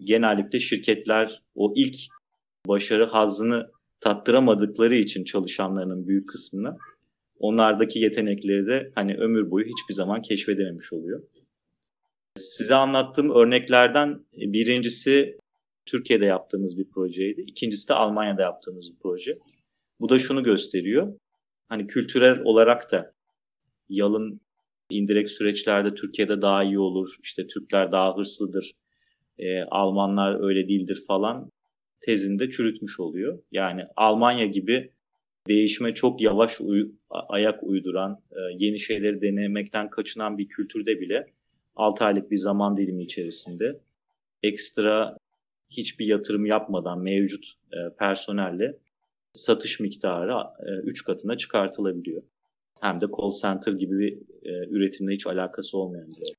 Genellikle 0.03 0.59
şirketler 0.59 1.41
o 1.55 1.73
ilk 1.75 1.95
başarı 2.67 3.05
hazını 3.05 3.71
tattıramadıkları 3.99 4.95
için 4.95 5.23
çalışanlarının 5.23 6.07
büyük 6.07 6.29
kısmına 6.29 6.77
onlardaki 7.39 7.99
yetenekleri 7.99 8.67
de 8.67 8.91
hani 8.95 9.17
ömür 9.17 9.51
boyu 9.51 9.65
hiçbir 9.65 9.93
zaman 9.93 10.21
keşfedememiş 10.21 10.93
oluyor. 10.93 11.23
Size 12.37 12.75
anlattığım 12.75 13.35
örneklerden 13.35 14.25
birincisi 14.33 15.37
Türkiye'de 15.85 16.25
yaptığımız 16.25 16.77
bir 16.77 16.89
projeydi. 16.89 17.41
İkincisi 17.41 17.89
de 17.89 17.93
Almanya'da 17.93 18.41
yaptığımız 18.41 18.91
bir 18.91 18.99
proje. 18.99 19.37
Bu 19.99 20.09
da 20.09 20.19
şunu 20.19 20.43
gösteriyor. 20.43 21.13
Hani 21.69 21.87
kültürel 21.87 22.39
olarak 22.39 22.91
da 22.91 23.13
yalın 23.89 24.41
indirekt 24.91 25.31
süreçlerde 25.31 25.95
Türkiye'de 25.95 26.41
daha 26.41 26.63
iyi 26.63 26.79
olur. 26.79 27.15
İşte 27.23 27.47
Türkler 27.47 27.91
daha 27.91 28.17
hırslıdır. 28.17 28.71
E, 29.37 29.61
Almanlar 29.61 30.43
öyle 30.43 30.67
değildir 30.67 31.03
falan 31.07 31.49
tezinde 32.01 32.49
çürütmüş 32.49 32.99
oluyor. 32.99 33.39
Yani 33.51 33.85
Almanya 33.95 34.45
gibi 34.45 34.91
değişime 35.47 35.93
çok 35.93 36.21
yavaş 36.21 36.61
uy- 36.61 36.91
ayak 37.09 37.63
uyduran, 37.63 38.21
e, 38.31 38.39
yeni 38.59 38.79
şeyleri 38.79 39.21
denemekten 39.21 39.89
kaçınan 39.89 40.37
bir 40.37 40.47
kültürde 40.47 40.99
bile 40.99 41.27
6 41.75 42.05
aylık 42.05 42.31
bir 42.31 42.37
zaman 42.37 42.77
dilimi 42.77 43.03
içerisinde 43.03 43.79
ekstra 44.43 45.17
hiçbir 45.69 46.05
yatırım 46.05 46.45
yapmadan 46.45 46.99
mevcut 46.99 47.45
e, 47.73 47.77
personelle 47.99 48.77
satış 49.33 49.79
miktarı 49.79 50.35
3 50.83 51.01
e, 51.01 51.05
katına 51.05 51.37
çıkartılabiliyor. 51.37 52.23
Hem 52.81 53.01
de 53.01 53.05
call 53.17 53.31
center 53.41 53.71
gibi 53.71 53.99
bir 53.99 54.13
e, 54.43 54.69
üretimle 54.69 55.13
hiç 55.13 55.27
alakası 55.27 55.77
olmayan 55.77 56.07
bir 56.07 56.33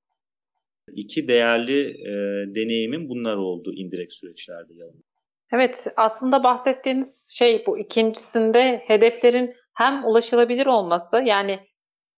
İki 0.93 1.29
değerli 1.29 1.91
e, 1.91 2.15
deneyimin 2.55 3.09
bunlar 3.09 3.37
oldu 3.37 3.73
indirekt 3.75 4.15
süreçlerde 4.15 4.75
yanında. 4.75 5.03
Evet 5.53 5.87
aslında 5.97 6.45
bahsettiğiniz 6.45 7.27
şey 7.39 7.67
bu 7.67 7.79
ikincisinde 7.79 8.83
hedeflerin 8.87 9.55
hem 9.75 10.05
ulaşılabilir 10.05 10.67
olması 10.67 11.23
yani 11.25 11.61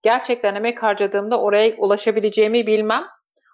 gerçekten 0.02 0.54
emek 0.54 0.83
harcadığımda 0.83 1.40
oraya 1.40 1.76
ulaşabileceğimi 1.76 2.66
bilmem. 2.66 3.04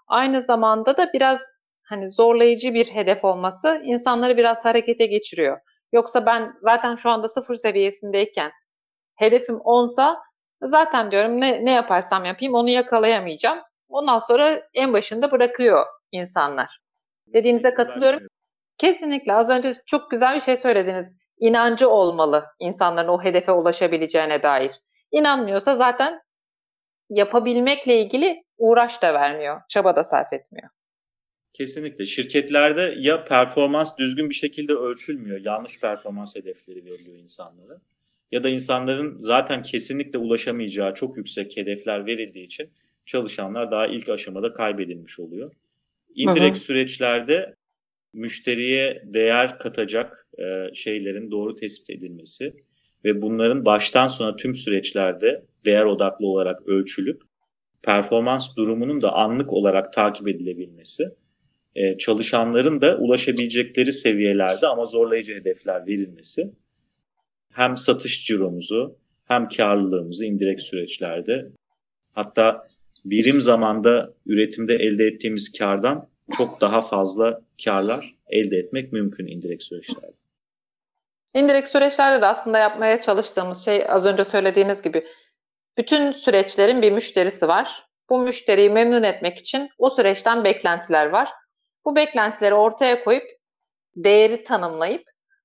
Aynı 0.07 0.43
zamanda 0.43 0.97
da 0.97 1.11
biraz 1.15 1.41
hani 1.83 2.11
zorlayıcı 2.11 2.75
bir 2.75 2.87
hedef 2.87 3.25
olması 3.25 3.83
insanları 3.85 4.37
biraz 4.37 4.65
harekete 4.65 5.07
geçiriyor. 5.07 5.59
Yoksa 5.93 6.27
ben 6.27 6.53
zaten 6.63 6.95
şu 6.95 7.11
anda 7.11 7.29
sıfır 7.29 7.55
seviyesindeyken 7.55 8.51
hedefim 9.15 9.55
10'sa 9.55 10.17
zaten 10.63 11.11
diyorum 11.11 11.41
ne, 11.41 11.65
ne 11.65 11.71
yaparsam 11.71 12.25
yapayım 12.25 12.55
onu 12.55 12.69
yakalayamayacağım. 12.69 13.59
Ondan 13.89 14.19
sonra 14.19 14.63
en 14.75 14.93
başında 14.93 15.31
bırakıyor 15.31 15.87
insanlar. 16.13 16.79
Dediğinize 17.27 17.75
katılıyorum. 17.75 18.21
Kesinlikle 18.79 19.35
az 19.35 19.51
önce 19.51 19.73
çok 19.87 20.11
güzel 20.11 20.35
bir 20.35 20.41
şey 20.41 20.57
söylediniz. 20.57 21.17
İnancı 21.39 21.89
olmalı 21.89 22.47
insanların 22.59 23.09
o 23.09 23.25
hedefe 23.25 23.53
ulaşabileceğine 23.53 24.43
dair. 24.43 24.73
İnanmıyorsa 25.13 25.77
zaten 25.77 26.21
yapabilmekle 27.11 28.03
ilgili 28.03 28.43
uğraş 28.59 29.03
da 29.03 29.15
vermiyor, 29.15 29.61
çaba 29.69 29.97
da 29.97 30.05
sarf 30.05 30.33
etmiyor. 30.33 30.69
Kesinlikle. 31.53 32.07
Şirketlerde 32.07 32.95
ya 32.99 33.25
performans 33.25 33.99
düzgün 33.99 34.31
bir 34.31 34.35
şekilde 34.35 34.73
ölçülmüyor, 34.73 35.41
yanlış 35.45 35.81
performans 35.81 36.37
hedefleri 36.37 36.85
veriliyor 36.85 37.19
insanlara. 37.19 37.81
Ya 38.33 38.45
da 38.45 38.49
insanların 38.49 39.19
zaten 39.19 39.63
kesinlikle 39.63 40.19
ulaşamayacağı 40.19 40.95
çok 40.95 41.17
yüksek 41.17 41.57
hedefler 41.57 42.07
verildiği 42.07 42.47
için 42.47 42.71
çalışanlar 43.07 43.71
daha 43.71 43.87
ilk 43.87 44.09
aşamada 44.09 44.53
kaybedilmiş 44.53 45.21
oluyor. 45.21 45.53
İndirekt 46.15 46.57
hı. 46.57 46.61
süreçlerde 46.61 47.55
müşteriye 48.13 49.03
değer 49.05 49.59
katacak 49.59 50.27
e, 50.39 50.75
şeylerin 50.75 51.31
doğru 51.31 51.55
tespit 51.55 51.91
edilmesi 51.91 52.55
ve 53.05 53.23
bunların 53.23 53.65
baştan 53.65 54.07
sona 54.07 54.37
tüm 54.37 54.55
süreçlerde 54.55 55.45
değer 55.65 55.85
odaklı 55.85 56.27
olarak 56.27 56.69
ölçülüp 56.69 57.23
performans 57.83 58.57
durumunun 58.57 59.03
da 59.03 59.13
anlık 59.13 59.53
olarak 59.53 59.93
takip 59.93 60.29
edilebilmesi 60.29 61.05
e, 61.75 61.99
çalışanların 61.99 62.81
da 62.81 62.97
ulaşabilecekleri 62.97 63.93
seviyelerde 63.93 64.67
ama 64.67 64.85
zorlayıcı 64.85 65.35
hedefler 65.35 65.87
verilmesi 65.87 66.53
hem 67.53 67.77
satış 67.77 68.25
ciromuzu 68.27 68.97
hem 69.25 69.49
karlılığımızı 69.49 70.25
indirekt 70.25 70.63
süreçlerde 70.63 71.51
hatta 72.13 72.67
birim 73.05 73.41
zamanda 73.41 74.13
üretimde 74.27 74.75
elde 74.75 75.05
ettiğimiz 75.05 75.59
kardan 75.59 76.09
çok 76.37 76.61
daha 76.61 76.83
fazla 76.83 77.41
karlar 77.65 78.01
elde 78.31 78.57
etmek 78.57 78.93
mümkün 78.93 79.27
indirekt 79.27 79.63
süreçlerde. 79.63 80.21
İndirekt 81.35 81.69
süreçlerde 81.69 82.23
de 82.23 82.27
aslında 82.27 82.59
yapmaya 82.59 83.01
çalıştığımız 83.01 83.65
şey 83.65 83.85
az 83.89 84.07
önce 84.07 84.25
söylediğiniz 84.25 84.83
gibi 84.83 85.07
bütün 85.79 86.13
süreçlerin 86.13 86.83
bir 86.83 86.93
müşterisi 86.93 87.49
var. 87.49 87.87
Bu 88.11 88.19
müşteriyi 88.19 88.71
memnun 88.71 89.03
etmek 89.03 89.39
için 89.39 89.71
o 89.79 89.91
süreçten 89.91 90.45
beklentiler 90.45 91.07
var. 91.07 91.29
Bu 91.85 91.97
beklentileri 91.97 92.55
ortaya 92.55 93.05
koyup 93.05 93.23
değeri 93.97 94.45
tanımlayıp 94.45 95.03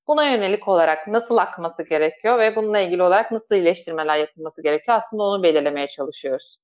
buna 0.08 0.26
yönelik 0.26 0.68
olarak 0.68 1.08
nasıl 1.08 1.38
akması 1.38 1.84
gerekiyor 1.84 2.40
ve 2.40 2.56
bununla 2.56 2.80
ilgili 2.80 3.04
olarak 3.04 3.32
nasıl 3.32 3.56
iyileştirmeler 3.56 4.18
yapılması 4.18 4.64
gerekiyor 4.64 4.98
aslında 4.98 5.24
onu 5.24 5.44
belirlemeye 5.44 5.88
çalışıyoruz. 5.88 6.58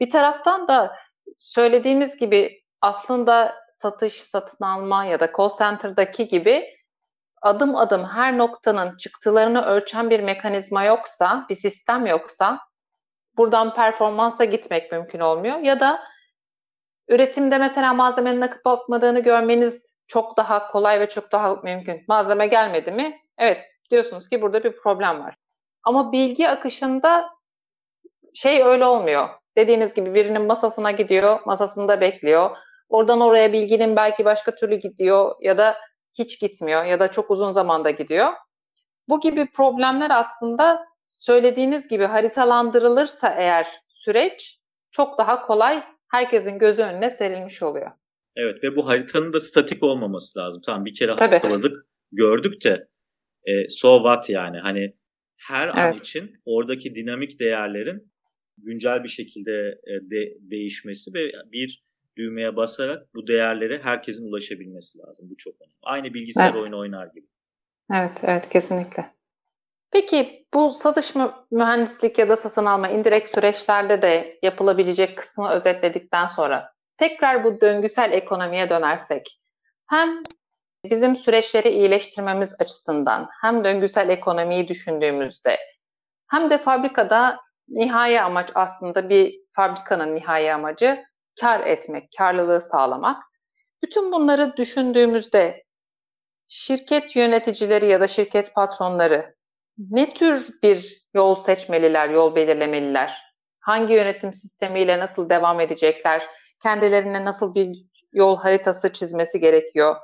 Bir 0.00 0.10
taraftan 0.10 0.68
da 0.68 0.96
söylediğiniz 1.38 2.16
gibi 2.16 2.62
aslında 2.80 3.54
satış, 3.68 4.20
satın 4.20 4.64
alma 4.64 5.04
ya 5.04 5.20
da 5.20 5.32
call 5.38 5.50
center'daki 5.58 6.28
gibi 6.28 6.74
adım 7.42 7.76
adım 7.76 8.04
her 8.04 8.38
noktanın 8.38 8.96
çıktılarını 8.96 9.64
ölçen 9.64 10.10
bir 10.10 10.20
mekanizma 10.20 10.84
yoksa, 10.84 11.46
bir 11.50 11.54
sistem 11.54 12.06
yoksa 12.06 12.60
buradan 13.36 13.74
performansa 13.74 14.44
gitmek 14.44 14.92
mümkün 14.92 15.20
olmuyor. 15.20 15.58
Ya 15.58 15.80
da 15.80 16.00
üretimde 17.08 17.58
mesela 17.58 17.94
malzemenin 17.94 18.40
akıp 18.40 18.66
akmadığını 18.66 19.20
görmeniz 19.20 19.93
çok 20.06 20.36
daha 20.36 20.68
kolay 20.68 21.00
ve 21.00 21.08
çok 21.08 21.32
daha 21.32 21.54
mümkün. 21.54 22.04
Malzeme 22.08 22.46
gelmedi 22.46 22.92
mi? 22.92 23.20
Evet 23.38 23.64
diyorsunuz 23.90 24.28
ki 24.28 24.42
burada 24.42 24.64
bir 24.64 24.76
problem 24.76 25.20
var. 25.20 25.34
Ama 25.84 26.12
bilgi 26.12 26.48
akışında 26.48 27.30
şey 28.34 28.62
öyle 28.62 28.84
olmuyor. 28.84 29.28
Dediğiniz 29.56 29.94
gibi 29.94 30.14
birinin 30.14 30.42
masasına 30.42 30.90
gidiyor, 30.90 31.40
masasında 31.46 32.00
bekliyor. 32.00 32.56
Oradan 32.88 33.20
oraya 33.20 33.52
bilginin 33.52 33.96
belki 33.96 34.24
başka 34.24 34.54
türlü 34.54 34.76
gidiyor 34.76 35.36
ya 35.40 35.58
da 35.58 35.76
hiç 36.18 36.40
gitmiyor 36.40 36.84
ya 36.84 37.00
da 37.00 37.10
çok 37.10 37.30
uzun 37.30 37.50
zamanda 37.50 37.90
gidiyor. 37.90 38.32
Bu 39.08 39.20
gibi 39.20 39.50
problemler 39.50 40.10
aslında 40.10 40.86
söylediğiniz 41.04 41.88
gibi 41.88 42.04
haritalandırılırsa 42.04 43.28
eğer 43.28 43.80
süreç 43.86 44.60
çok 44.90 45.18
daha 45.18 45.46
kolay 45.46 45.84
herkesin 46.08 46.58
gözü 46.58 46.82
önüne 46.82 47.10
serilmiş 47.10 47.62
oluyor. 47.62 47.90
Evet 48.36 48.64
ve 48.64 48.76
bu 48.76 48.86
haritanın 48.86 49.32
da 49.32 49.40
statik 49.40 49.82
olmaması 49.82 50.38
lazım. 50.38 50.62
Tamam 50.66 50.84
bir 50.84 50.94
kere 50.94 51.16
Tabii. 51.16 51.30
haritaladık, 51.30 51.86
gördük 52.12 52.64
de 52.64 52.88
e, 53.44 53.68
so 53.68 53.96
what 53.96 54.30
yani 54.30 54.58
hani 54.58 54.94
her 55.38 55.68
evet. 55.68 55.76
an 55.76 55.98
için 55.98 56.40
oradaki 56.44 56.94
dinamik 56.94 57.40
değerlerin 57.40 58.12
güncel 58.58 59.04
bir 59.04 59.08
şekilde 59.08 59.80
e, 59.86 60.10
de, 60.10 60.34
değişmesi 60.40 61.14
ve 61.14 61.32
bir 61.52 61.84
düğmeye 62.16 62.56
basarak 62.56 63.14
bu 63.14 63.26
değerlere 63.26 63.78
herkesin 63.82 64.28
ulaşabilmesi 64.28 64.98
lazım. 64.98 65.30
Bu 65.30 65.36
çok 65.36 65.54
önemli. 65.60 65.74
Aynı 65.82 66.14
bilgisayar 66.14 66.50
evet. 66.50 66.62
oyunu 66.62 66.78
oynar 66.78 67.06
gibi. 67.06 67.26
Evet, 67.94 68.20
evet 68.22 68.48
kesinlikle. 68.48 69.14
Peki 69.90 70.46
bu 70.54 70.70
satış 70.70 71.14
mühendislik 71.50 72.18
ya 72.18 72.28
da 72.28 72.36
satın 72.36 72.64
alma 72.64 72.88
indirekt 72.88 73.28
süreçlerde 73.28 74.02
de 74.02 74.38
yapılabilecek 74.42 75.18
kısmı 75.18 75.50
özetledikten 75.50 76.26
sonra 76.26 76.73
tekrar 76.98 77.44
bu 77.44 77.60
döngüsel 77.60 78.12
ekonomiye 78.12 78.70
dönersek 78.70 79.40
hem 79.86 80.22
bizim 80.84 81.16
süreçleri 81.16 81.68
iyileştirmemiz 81.68 82.56
açısından 82.60 83.28
hem 83.40 83.64
döngüsel 83.64 84.08
ekonomiyi 84.08 84.68
düşündüğümüzde 84.68 85.58
hem 86.30 86.50
de 86.50 86.58
fabrikada 86.58 87.40
nihai 87.68 88.20
amaç 88.20 88.50
aslında 88.54 89.08
bir 89.08 89.40
fabrikanın 89.50 90.14
nihai 90.14 90.52
amacı 90.54 91.04
kar 91.40 91.60
etmek, 91.60 92.10
karlılığı 92.18 92.60
sağlamak. 92.60 93.22
Bütün 93.82 94.12
bunları 94.12 94.56
düşündüğümüzde 94.56 95.64
şirket 96.48 97.16
yöneticileri 97.16 97.86
ya 97.86 98.00
da 98.00 98.08
şirket 98.08 98.54
patronları 98.54 99.34
ne 99.78 100.14
tür 100.14 100.48
bir 100.62 101.04
yol 101.14 101.36
seçmeliler, 101.36 102.08
yol 102.08 102.34
belirlemeliler? 102.34 103.22
Hangi 103.60 103.94
yönetim 103.94 104.32
sistemiyle 104.32 104.98
nasıl 104.98 105.30
devam 105.30 105.60
edecekler? 105.60 106.26
Kendilerine 106.64 107.24
nasıl 107.24 107.54
bir 107.54 107.84
yol 108.12 108.36
haritası 108.36 108.92
çizmesi 108.92 109.40
gerekiyor? 109.40 109.96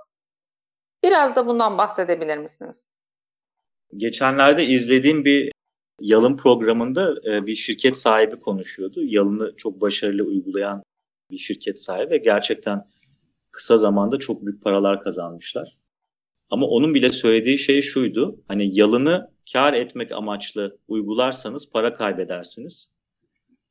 Biraz 1.03 1.37
da 1.37 1.47
bundan 1.47 1.79
bahsedebilir 1.79 2.39
misiniz? 2.39 2.95
Geçenlerde 3.97 4.67
izlediğim 4.67 5.25
bir 5.25 5.53
yalın 6.01 6.37
programında 6.37 7.15
e, 7.31 7.47
bir 7.47 7.55
şirket 7.55 7.99
sahibi 7.99 8.39
konuşuyordu. 8.39 9.01
Yalını 9.05 9.57
çok 9.57 9.81
başarılı 9.81 10.23
uygulayan 10.23 10.83
bir 11.31 11.39
şirket 11.39 11.79
sahibi 11.79 12.11
ve 12.11 12.17
gerçekten 12.19 12.89
kısa 13.51 13.77
zamanda 13.77 14.19
çok 14.19 14.47
büyük 14.47 14.63
paralar 14.63 15.03
kazanmışlar. 15.03 15.77
Ama 16.51 16.67
onun 16.67 16.95
bile 16.95 17.11
söylediği 17.11 17.59
şey 17.59 17.83
şuydu. 17.83 18.41
Hani 18.49 18.79
yalını 18.79 19.31
kar 19.53 19.73
etmek 19.73 20.13
amaçlı 20.13 20.79
uygularsanız 20.89 21.73
para 21.73 21.93
kaybedersiniz. 21.93 22.93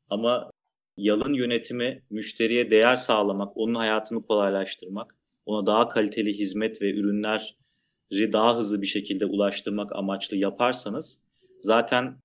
Ama 0.09 0.51
yalın 0.99 1.33
yönetimi 1.33 2.03
müşteriye 2.09 2.71
değer 2.71 2.95
sağlamak, 2.95 3.57
onun 3.57 3.75
hayatını 3.75 4.21
kolaylaştırmak, 4.21 5.15
ona 5.45 5.65
daha 5.65 5.87
kaliteli 5.87 6.33
hizmet 6.33 6.81
ve 6.81 6.91
ürünleri 6.91 8.33
daha 8.33 8.57
hızlı 8.57 8.81
bir 8.81 8.87
şekilde 8.87 9.25
ulaştırmak 9.25 9.95
amaçlı 9.95 10.37
yaparsanız 10.37 11.23
zaten 11.61 12.17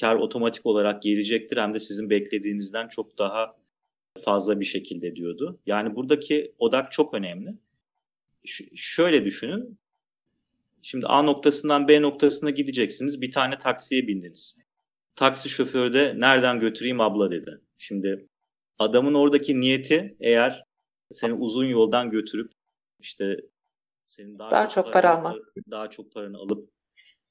kar 0.00 0.16
otomatik 0.16 0.66
olarak 0.66 1.02
gelecektir 1.02 1.56
hem 1.56 1.74
de 1.74 1.78
sizin 1.78 2.10
beklediğinizden 2.10 2.88
çok 2.88 3.18
daha 3.18 3.56
fazla 4.24 4.60
bir 4.60 4.64
şekilde 4.64 5.16
diyordu. 5.16 5.60
Yani 5.66 5.96
buradaki 5.96 6.54
odak 6.58 6.92
çok 6.92 7.14
önemli. 7.14 7.54
Ş- 8.44 8.68
şöyle 8.74 9.24
düşünün. 9.24 9.78
Şimdi 10.82 11.06
A 11.06 11.22
noktasından 11.22 11.88
B 11.88 12.02
noktasına 12.02 12.50
gideceksiniz. 12.50 13.20
Bir 13.20 13.32
tane 13.32 13.58
taksiye 13.58 14.06
bindiniz. 14.06 14.58
Taksi 15.16 15.48
şoförü 15.48 15.94
de 15.94 16.14
nereden 16.16 16.60
götüreyim 16.60 17.00
abla 17.00 17.30
dedi. 17.30 17.60
Şimdi 17.78 18.28
adamın 18.78 19.14
oradaki 19.14 19.60
niyeti 19.60 20.16
eğer 20.20 20.64
seni 21.10 21.32
uzun 21.32 21.64
yoldan 21.64 22.10
götürüp 22.10 22.52
işte 23.00 23.36
senin 24.08 24.38
daha, 24.38 24.50
daha 24.50 24.68
çok, 24.68 24.84
çok 24.84 24.92
para 24.92 25.18
almak, 25.18 25.36
daha 25.70 25.90
çok 25.90 26.12
paranı 26.12 26.38
alıp 26.38 26.70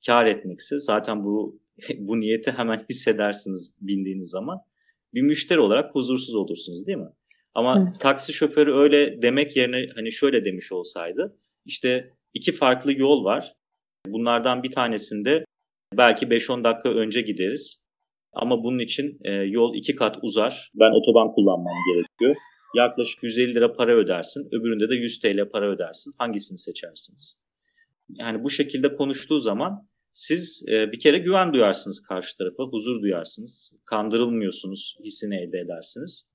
kar 0.06 0.26
etmekse 0.26 0.80
zaten 0.80 1.24
bu 1.24 1.62
bu 1.98 2.20
niyeti 2.20 2.52
hemen 2.52 2.86
hissedersiniz 2.90 3.76
bindiğiniz 3.82 4.30
zaman. 4.30 4.60
Bir 5.14 5.22
müşteri 5.22 5.60
olarak 5.60 5.96
huzursuz 5.96 6.36
olursunuz 6.36 6.88
değil 6.88 6.98
mi? 6.98 7.10
Ama 7.54 7.86
evet. 7.88 8.00
taksi 8.00 8.34
şoförü 8.34 8.74
öyle 8.74 9.22
demek 9.22 9.56
yerine 9.56 9.88
hani 9.96 10.12
şöyle 10.12 10.46
demiş 10.46 10.72
olsaydı 10.72 11.38
işte 11.66 12.14
iki 12.34 12.52
farklı 12.52 13.00
yol 13.00 13.24
var. 13.24 13.56
Bunlardan 14.08 14.64
bir 14.64 14.72
tanesinde 14.72 15.46
belki 15.98 16.26
5-10 16.26 16.64
dakika 16.64 16.90
önce 16.90 17.22
gideriz. 17.22 17.83
Ama 18.34 18.64
bunun 18.64 18.80
için 18.80 19.20
e, 19.24 19.32
yol 19.32 19.76
iki 19.76 19.96
kat 19.96 20.18
uzar. 20.22 20.72
Ben 20.76 20.92
otoban 20.92 21.32
kullanmam 21.36 21.74
gerekiyor. 21.94 22.36
Yaklaşık 22.76 23.24
150 23.24 23.54
lira 23.54 23.74
para 23.74 23.96
ödersin. 23.96 24.48
Öbüründe 24.52 24.90
de 24.90 24.96
100 24.96 25.20
TL 25.20 25.50
para 25.50 25.72
ödersin. 25.72 26.14
Hangisini 26.18 26.58
seçersiniz? 26.58 27.42
Yani 28.10 28.44
bu 28.44 28.50
şekilde 28.50 28.96
konuştuğu 28.96 29.40
zaman 29.40 29.88
siz 30.14 30.66
e, 30.72 30.92
bir 30.92 31.00
kere 31.00 31.18
güven 31.18 31.54
duyarsınız 31.54 32.06
karşı 32.10 32.38
tarafa, 32.38 32.64
huzur 32.64 33.02
duyarsınız, 33.02 33.76
kandırılmıyorsunuz 33.86 34.98
hissini 35.06 35.36
elde 35.36 35.58
edersiniz. 35.60 36.30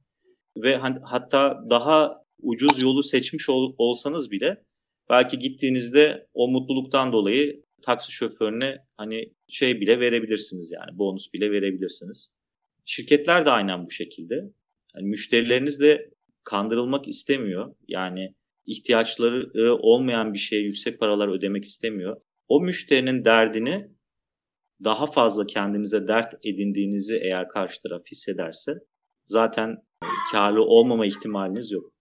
Ve 0.57 0.77
hatta 1.03 1.61
daha 1.71 2.23
ucuz 2.43 2.83
yolu 2.83 3.03
seçmiş 3.03 3.49
ol, 3.49 3.75
olsanız 3.79 4.31
bile 4.31 4.65
belki 5.11 5.39
gittiğinizde 5.39 6.29
o 6.35 6.49
mutluluktan 6.49 7.13
dolayı 7.13 7.63
taksi 7.83 8.13
şoförüne 8.13 8.77
hani 8.97 9.33
şey 9.49 9.81
bile 9.81 10.01
verebilirsiniz 10.01 10.73
yani 10.73 10.99
bonus 10.99 11.33
bile 11.33 11.51
verebilirsiniz. 11.51 12.35
Şirketler 12.85 13.47
de 13.47 13.51
aynen 13.51 13.87
bu 13.87 13.91
şekilde. 13.91 14.35
Yani 14.97 15.09
müşterileriniz 15.09 15.81
de 15.81 16.11
kandırılmak 16.45 17.09
istemiyor. 17.09 17.75
Yani 17.89 18.35
ihtiyaçları 18.67 19.75
olmayan 19.75 20.35
bir 20.35 20.39
şeye 20.39 20.63
yüksek 20.63 21.01
paralar 21.01 21.29
ödemek 21.29 21.65
istemiyor 21.65 22.21
o 22.49 22.61
müşterinin 22.61 23.25
derdini 23.25 23.91
daha 24.85 25.07
fazla 25.07 25.47
kendinize 25.47 26.09
dert 26.09 26.35
edindiğinizi 26.45 27.17
eğer 27.23 27.49
karşı 27.49 27.83
taraf 27.83 28.03
hissederse 28.11 28.73
zaten 29.25 29.77
karlı 30.33 30.63
olmama 30.63 31.07
ihtimaliniz 31.07 31.73
yok. 31.73 31.93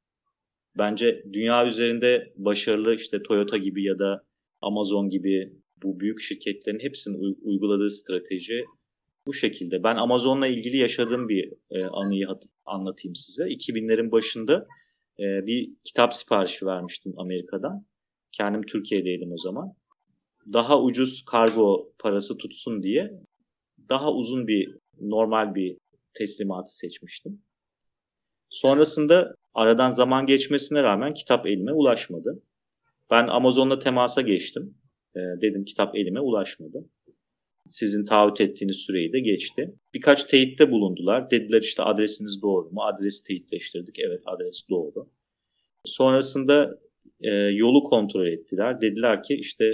Bence 0.78 1.24
dünya 1.34 1.66
üzerinde 1.66 2.34
başarılı 2.36 2.96
işte 2.96 3.24
Toyota 3.24 3.58
gibi 3.58 3.84
ya 3.84 4.00
da 4.00 4.24
Amazon 4.62 5.10
gibi 5.10 5.54
bu 5.84 6.00
büyük 6.00 6.22
şirketlerin 6.22 6.80
hepsinin 6.80 7.38
uyguladığı 7.42 7.90
strateji 7.90 8.66
bu 9.28 9.34
şekilde. 9.34 9.84
Ben 9.84 9.96
Amazon'la 9.96 10.48
ilgili 10.48 10.78
yaşadığım 10.78 11.30
bir 11.30 11.54
e, 11.72 11.86
anıyı 11.86 12.28
anlatayım 12.66 13.16
size. 13.16 13.44
2000'lerin 13.44 14.12
başında 14.12 14.68
e, 15.20 15.46
bir 15.46 15.70
kitap 15.84 16.14
siparişi 16.14 16.66
vermiştim 16.66 17.14
Amerika'dan. 17.18 17.86
Kendim 18.32 18.62
Türkiye'deydim 18.62 19.32
o 19.32 19.38
zaman 19.38 19.74
daha 20.54 20.82
ucuz 20.82 21.26
kargo 21.26 21.92
parası 22.00 22.38
tutsun 22.38 22.84
diye 22.84 23.12
daha 23.90 24.14
uzun 24.14 24.48
bir 24.48 24.78
normal 25.02 25.56
bir 25.56 25.78
teslimatı 26.14 26.78
seçmiştim. 26.78 27.42
Sonrasında 28.50 29.36
aradan 29.54 29.92
zaman 29.92 30.26
geçmesine 30.26 30.84
rağmen 30.84 31.14
kitap 31.14 31.48
elime 31.48 31.74
ulaşmadı. 31.74 32.44
Ben 33.12 33.28
Amazon'la 33.28 33.80
temasa 33.80 34.22
geçtim. 34.22 34.76
E, 35.18 35.42
dedim 35.42 35.66
kitap 35.66 35.96
elime 35.96 36.20
ulaşmadı. 36.20 36.86
Sizin 37.70 38.06
taahhüt 38.06 38.42
ettiğiniz 38.42 38.78
süreyi 38.78 39.14
de 39.14 39.20
geçti. 39.20 39.76
Birkaç 39.94 40.24
teyitte 40.24 40.72
bulundular. 40.72 41.32
Dediler 41.32 41.62
işte 41.62 41.84
adresiniz 41.84 42.42
doğru 42.42 42.70
mu? 42.70 42.82
Adresi 42.84 43.28
teyitleştirdik. 43.28 44.00
Evet 44.00 44.22
adres 44.26 44.70
doğru. 44.70 45.10
Sonrasında 45.86 46.80
e, 47.22 47.30
yolu 47.32 47.84
kontrol 47.84 48.28
ettiler. 48.28 48.82
Dediler 48.82 49.24
ki 49.24 49.36
işte 49.36 49.72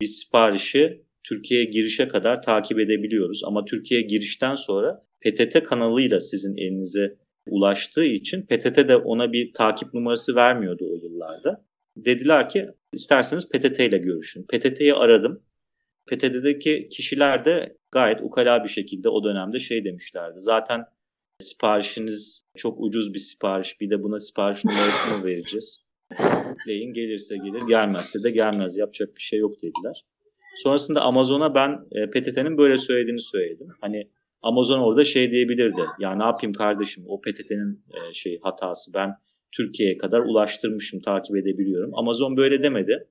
biz 0.00 0.18
siparişi 0.18 1.04
Türkiye'ye 1.24 1.66
girişe 1.66 2.08
kadar 2.08 2.42
takip 2.42 2.80
edebiliyoruz. 2.80 3.44
Ama 3.44 3.64
Türkiye'ye 3.64 4.06
girişten 4.06 4.54
sonra 4.54 5.04
PTT 5.20 5.64
kanalıyla 5.64 6.20
sizin 6.20 6.56
elinize 6.56 7.16
ulaştığı 7.46 8.04
için 8.04 8.42
PTT 8.42 8.76
de 8.88 8.96
ona 8.96 9.32
bir 9.32 9.52
takip 9.52 9.94
numarası 9.94 10.34
vermiyordu 10.34 10.84
o 10.92 10.96
yıllarda. 10.96 11.64
Dediler 11.96 12.48
ki 12.48 12.68
isterseniz 12.92 13.48
PTT 13.48 13.80
ile 13.80 13.98
görüşün. 13.98 14.42
PTT'yi 14.42 14.94
aradım. 14.94 15.42
PTT'deki 16.06 16.88
kişiler 16.88 17.44
de 17.44 17.76
gayet 17.92 18.20
ukala 18.22 18.64
bir 18.64 18.68
şekilde 18.68 19.08
o 19.08 19.24
dönemde 19.24 19.60
şey 19.60 19.84
demişlerdi. 19.84 20.36
Zaten 20.38 20.84
siparişiniz 21.38 22.44
çok 22.56 22.80
ucuz 22.80 23.14
bir 23.14 23.18
sipariş. 23.18 23.80
Bir 23.80 23.90
de 23.90 24.02
buna 24.02 24.18
sipariş 24.18 24.64
numarasını 24.64 25.24
vereceğiz. 25.24 25.88
Bekleyin 26.58 26.92
gelirse 26.92 27.36
gelir 27.36 27.62
gelmezse 27.68 28.22
de 28.22 28.30
gelmez 28.30 28.78
yapacak 28.78 29.16
bir 29.16 29.20
şey 29.20 29.38
yok 29.38 29.56
dediler. 29.56 30.04
Sonrasında 30.56 31.00
Amazon'a 31.00 31.54
ben 31.54 31.86
e, 31.92 32.10
PTT'nin 32.10 32.58
böyle 32.58 32.78
söylediğini 32.78 33.20
söyledim. 33.20 33.68
Hani 33.80 34.10
Amazon 34.42 34.80
orada 34.80 35.04
şey 35.04 35.30
diyebilirdi. 35.30 35.80
Ya 35.98 36.14
ne 36.14 36.24
yapayım 36.24 36.52
kardeşim 36.52 37.04
o 37.08 37.20
PTT'nin 37.20 37.84
e, 37.94 38.12
şey 38.12 38.40
hatası 38.42 38.94
ben 38.94 39.16
Türkiye'ye 39.56 39.98
kadar 39.98 40.20
ulaştırmışım 40.20 41.00
takip 41.00 41.36
edebiliyorum. 41.36 41.90
Amazon 41.94 42.36
böyle 42.36 42.62
demedi. 42.62 43.08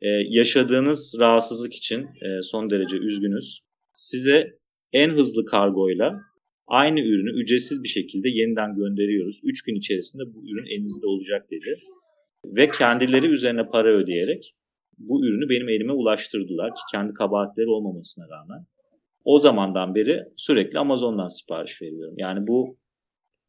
E, 0.00 0.08
yaşadığınız 0.28 1.16
rahatsızlık 1.20 1.74
için 1.74 2.00
e, 2.02 2.42
son 2.42 2.70
derece 2.70 2.96
üzgünüz. 2.96 3.60
Size 3.92 4.58
en 4.92 5.10
hızlı 5.10 5.44
kargoyla 5.44 6.20
aynı 6.66 7.00
ürünü 7.00 7.42
ücretsiz 7.42 7.82
bir 7.82 7.88
şekilde 7.88 8.28
yeniden 8.28 8.74
gönderiyoruz. 8.74 9.40
3 9.44 9.62
gün 9.62 9.74
içerisinde 9.74 10.22
bu 10.34 10.38
ürün 10.48 10.66
elinizde 10.66 11.06
olacak 11.06 11.50
dedi. 11.50 11.74
Ve 12.46 12.68
kendileri 12.68 13.26
üzerine 13.26 13.68
para 13.68 13.88
ödeyerek 13.88 14.54
bu 14.98 15.26
ürünü 15.26 15.48
benim 15.48 15.68
elime 15.68 15.92
ulaştırdılar 15.92 16.70
ki 16.74 16.80
kendi 16.92 17.14
kabahatleri 17.14 17.68
olmamasına 17.68 18.24
rağmen. 18.28 18.66
O 19.24 19.38
zamandan 19.38 19.94
beri 19.94 20.24
sürekli 20.36 20.78
Amazon'dan 20.78 21.26
sipariş 21.26 21.82
veriyorum. 21.82 22.14
Yani 22.18 22.46
bu 22.46 22.78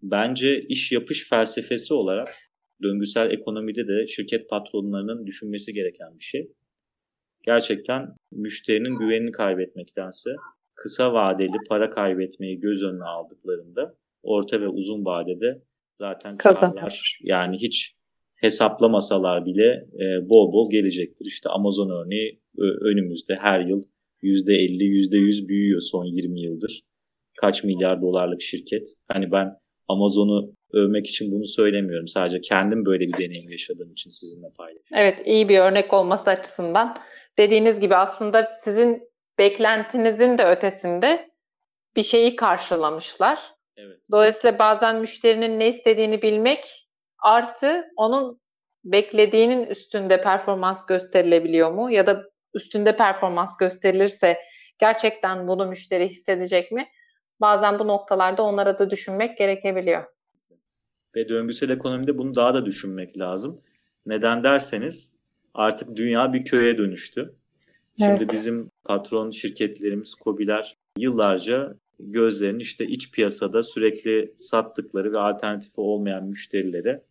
bence 0.02 0.62
iş 0.62 0.92
yapış 0.92 1.30
felsefesi 1.30 1.94
olarak 1.94 2.28
döngüsel 2.84 3.32
ekonomide 3.32 3.88
de 3.88 4.08
şirket 4.08 4.50
patronlarının 4.50 5.26
düşünmesi 5.26 5.74
gereken 5.74 6.18
bir 6.20 6.24
şey. 6.24 6.52
Gerçekten 7.46 8.16
müşterinin 8.32 8.96
güvenini 8.96 9.32
kaybetmektense 9.32 10.30
kısa 10.76 11.14
vadeli 11.14 11.58
para 11.70 11.90
kaybetmeyi 11.90 12.60
göz 12.60 12.84
önüne 12.84 13.04
aldıklarında 13.04 13.96
orta 14.24 14.62
ve 14.62 14.68
uzun 14.68 15.06
vadede 15.06 15.62
zaten 15.98 16.38
kazanlar 16.38 17.20
yani 17.24 17.58
hiç 17.58 17.96
hesaplamasalar 18.36 19.46
bile 19.46 19.88
e, 19.94 20.30
bol 20.30 20.54
bol 20.54 20.72
gelecektir. 20.72 21.26
İşte 21.26 21.50
Amazon 21.50 21.90
örneği 21.90 22.42
önümüzde 22.82 23.36
her 23.36 23.60
yıl 23.60 23.80
%50, 24.24 24.84
%100 24.84 25.48
büyüyor 25.48 25.82
son 25.82 26.06
20 26.06 26.42
yıldır. 26.42 26.82
Kaç 27.38 27.64
milyar 27.64 28.02
dolarlık 28.02 28.42
şirket. 28.42 28.88
Hani 29.08 29.32
ben 29.32 29.56
Amazon'u 29.90 30.56
övmek 30.74 31.08
için 31.08 31.32
bunu 31.32 31.46
söylemiyorum. 31.46 32.08
Sadece 32.08 32.42
kendim 32.42 32.86
böyle 32.86 33.08
bir 33.08 33.14
deneyim 33.14 33.50
yaşadığım 33.50 33.92
için 33.92 34.10
sizinle 34.10 34.48
paylaşıyorum. 34.58 34.98
Evet, 34.98 35.28
iyi 35.28 35.50
bir 35.50 35.60
örnek 35.60 35.94
olması 35.94 36.30
açısından 36.30 36.98
dediğiniz 37.38 37.80
gibi 37.80 37.96
aslında 37.96 38.52
sizin 38.56 39.10
beklentinizin 39.38 40.38
de 40.38 40.46
ötesinde 40.46 41.30
bir 41.96 42.04
şeyi 42.04 42.36
karşılamışlar. 42.36 43.40
Evet. 43.78 43.98
Dolayısıyla 44.12 44.60
bazen 44.60 44.96
müşterinin 44.96 45.60
ne 45.60 45.70
istediğini 45.70 46.22
bilmek 46.22 46.90
artı 47.24 47.86
onun 47.98 48.40
beklediğinin 48.84 49.66
üstünde 49.66 50.22
performans 50.22 50.86
gösterilebiliyor 50.86 51.72
mu? 51.72 51.92
Ya 51.92 52.08
da 52.08 52.24
üstünde 52.54 52.96
performans 52.96 53.58
gösterilirse 53.58 54.38
gerçekten 54.80 55.48
bunu 55.48 55.68
müşteri 55.68 56.10
hissedecek 56.10 56.72
mi? 56.72 56.88
Bazen 57.42 57.80
bu 57.80 57.88
noktalarda 57.88 58.44
onlara 58.44 58.80
da 58.80 58.90
düşünmek 58.90 59.38
gerekebiliyor. 59.38 60.04
Ve 61.16 61.30
döngüsel 61.30 61.70
ekonomide 61.70 62.18
bunu 62.18 62.36
daha 62.36 62.54
da 62.54 62.66
düşünmek 62.66 63.20
lazım. 63.20 63.62
Neden 64.06 64.44
derseniz 64.44 65.16
artık 65.54 65.96
dünya 65.96 66.34
bir 66.34 66.46
köye 66.46 66.78
dönüştü. 66.78 67.34
Şimdi 68.00 68.18
evet. 68.18 68.34
bizim 68.34 68.72
patron 68.84 69.30
şirketlerimiz, 69.30 70.16
kobiler 70.16 70.76
yıllarca 70.98 71.76
gözlerini 72.00 72.62
işte 72.62 72.88
iç 72.88 73.12
piyasada 73.12 73.64
sürekli 73.64 74.34
sattıkları 74.38 75.14
ve 75.14 75.20
alternatifi 75.20 75.82
olmayan 75.82 76.24
müşterilere 76.24 77.02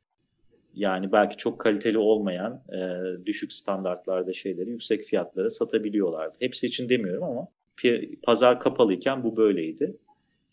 yani 0.75 1.13
belki 1.13 1.37
çok 1.37 1.61
kaliteli 1.61 1.99
olmayan 1.99 2.63
e, 2.73 3.27
düşük 3.27 3.53
standartlarda 3.53 4.33
şeyleri 4.33 4.71
yüksek 4.71 5.05
fiyatlara 5.05 5.51
satabiliyorlardı. 5.51 6.37
Hepsi 6.41 6.67
için 6.67 6.89
demiyorum 6.89 7.23
ama 7.23 7.49
pazar 8.23 8.61
kapalıyken 8.61 9.25
bu 9.25 9.37
böyleydi. 9.37 9.97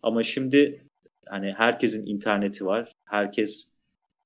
Ama 0.06 0.24
şimdi 0.24 0.86
hani 1.26 1.54
herkesin 1.58 2.06
interneti 2.06 2.66
var. 2.66 2.92
Herkes 3.06 3.76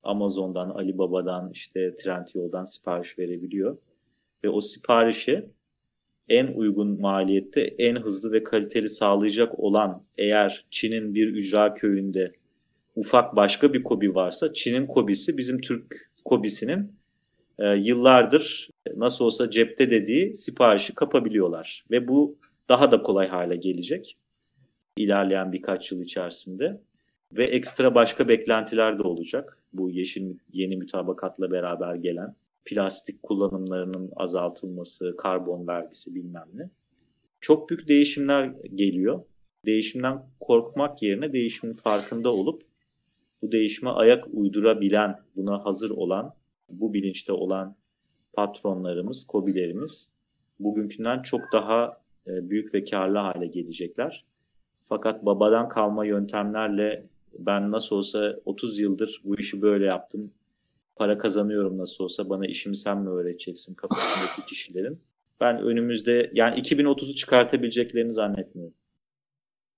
Amazon'dan, 0.04 0.70
Alibaba'dan, 0.70 1.52
işte 1.54 1.94
Trendyol'dan 1.94 2.64
sipariş 2.64 3.20
verebiliyor. 3.20 3.78
Ve 4.44 4.50
o 4.50 4.62
siparişi 4.62 5.50
en 6.30 6.48
uygun 6.48 7.02
maliyette 7.02 7.62
en 7.62 7.96
hızlı 7.96 8.32
ve 8.32 8.44
kaliteli 8.44 8.90
sağlayacak 8.90 9.60
olan 9.60 10.04
eğer 10.18 10.66
Çin'in 10.70 11.16
bir 11.16 11.28
ücra 11.28 11.74
köyünde 11.74 12.32
ufak 12.96 13.36
başka 13.36 13.74
bir 13.74 13.84
kobi 13.84 14.16
varsa 14.16 14.54
Çin'in 14.54 14.88
kobisi 14.88 15.38
bizim 15.38 15.62
Türk 15.62 16.12
kobisinin 16.26 16.94
e, 17.60 17.66
yıllardır 17.66 18.70
nasıl 18.96 19.26
olsa 19.26 19.52
cepte 19.52 19.90
dediği 19.90 20.36
siparişi 20.36 20.96
kapabiliyorlar. 20.96 21.86
Ve 21.92 22.08
bu 22.08 22.38
daha 22.70 22.92
da 22.92 23.02
kolay 23.02 23.28
hale 23.28 23.56
gelecek 23.56 24.18
ilerleyen 25.00 25.52
birkaç 25.52 25.92
yıl 25.92 26.02
içerisinde. 26.02 26.82
Ve 27.38 27.46
ekstra 27.46 27.96
başka 27.96 28.28
beklentiler 28.28 29.00
de 29.00 29.04
olacak 29.04 29.58
bu 29.74 29.90
yeşil 29.90 30.38
yeni 30.54 30.78
mütabakatla 30.78 31.52
beraber 31.52 31.96
gelen 31.96 32.36
plastik 32.66 33.24
kullanımlarının 33.24 34.12
azaltılması, 34.16 35.18
karbon 35.18 35.68
vergisi 35.68 36.16
bilmem 36.16 36.48
ne. 36.54 36.70
Çok 37.42 37.70
büyük 37.70 37.88
değişimler 37.88 38.52
geliyor. 38.76 39.24
Değişimden 39.66 40.24
korkmak 40.40 41.02
yerine 41.02 41.34
değişimin 41.34 41.74
farkında 41.74 42.34
olup 42.34 42.64
bu 43.42 43.52
değişime 43.52 43.90
ayak 43.90 44.28
uydurabilen, 44.34 45.20
buna 45.36 45.66
hazır 45.66 45.90
olan, 45.90 46.34
bu 46.70 46.94
bilinçte 46.94 47.34
olan 47.34 47.76
patronlarımız, 48.34 49.28
kobilerimiz 49.28 50.12
bugünkünden 50.60 51.22
çok 51.22 51.42
daha 51.54 52.02
e, 52.28 52.50
büyük 52.50 52.74
ve 52.74 52.84
karlı 52.84 53.18
hale 53.18 53.48
gelecekler. 53.48 54.26
Fakat 54.90 55.26
babadan 55.26 55.70
kalma 55.70 56.06
yöntemlerle 56.06 57.06
ben 57.34 57.72
nasıl 57.72 57.96
olsa 57.96 58.36
30 58.46 58.80
yıldır 58.80 59.22
bu 59.24 59.40
işi 59.40 59.62
böyle 59.62 59.86
yaptım, 59.86 60.34
para 60.96 61.18
kazanıyorum 61.18 61.78
nasıl 61.78 62.04
olsa 62.04 62.30
bana 62.30 62.46
işimi 62.46 62.76
sen 62.76 62.98
mi 62.98 63.10
öğreteceksin 63.10 63.76
kafasındaki 63.76 64.46
kişilerin. 64.50 65.02
Ben 65.42 65.62
önümüzde 65.62 66.32
yani 66.34 66.60
2030'u 66.60 67.16
çıkartabileceklerini 67.16 68.14
zannetmiyorum. 68.14 68.74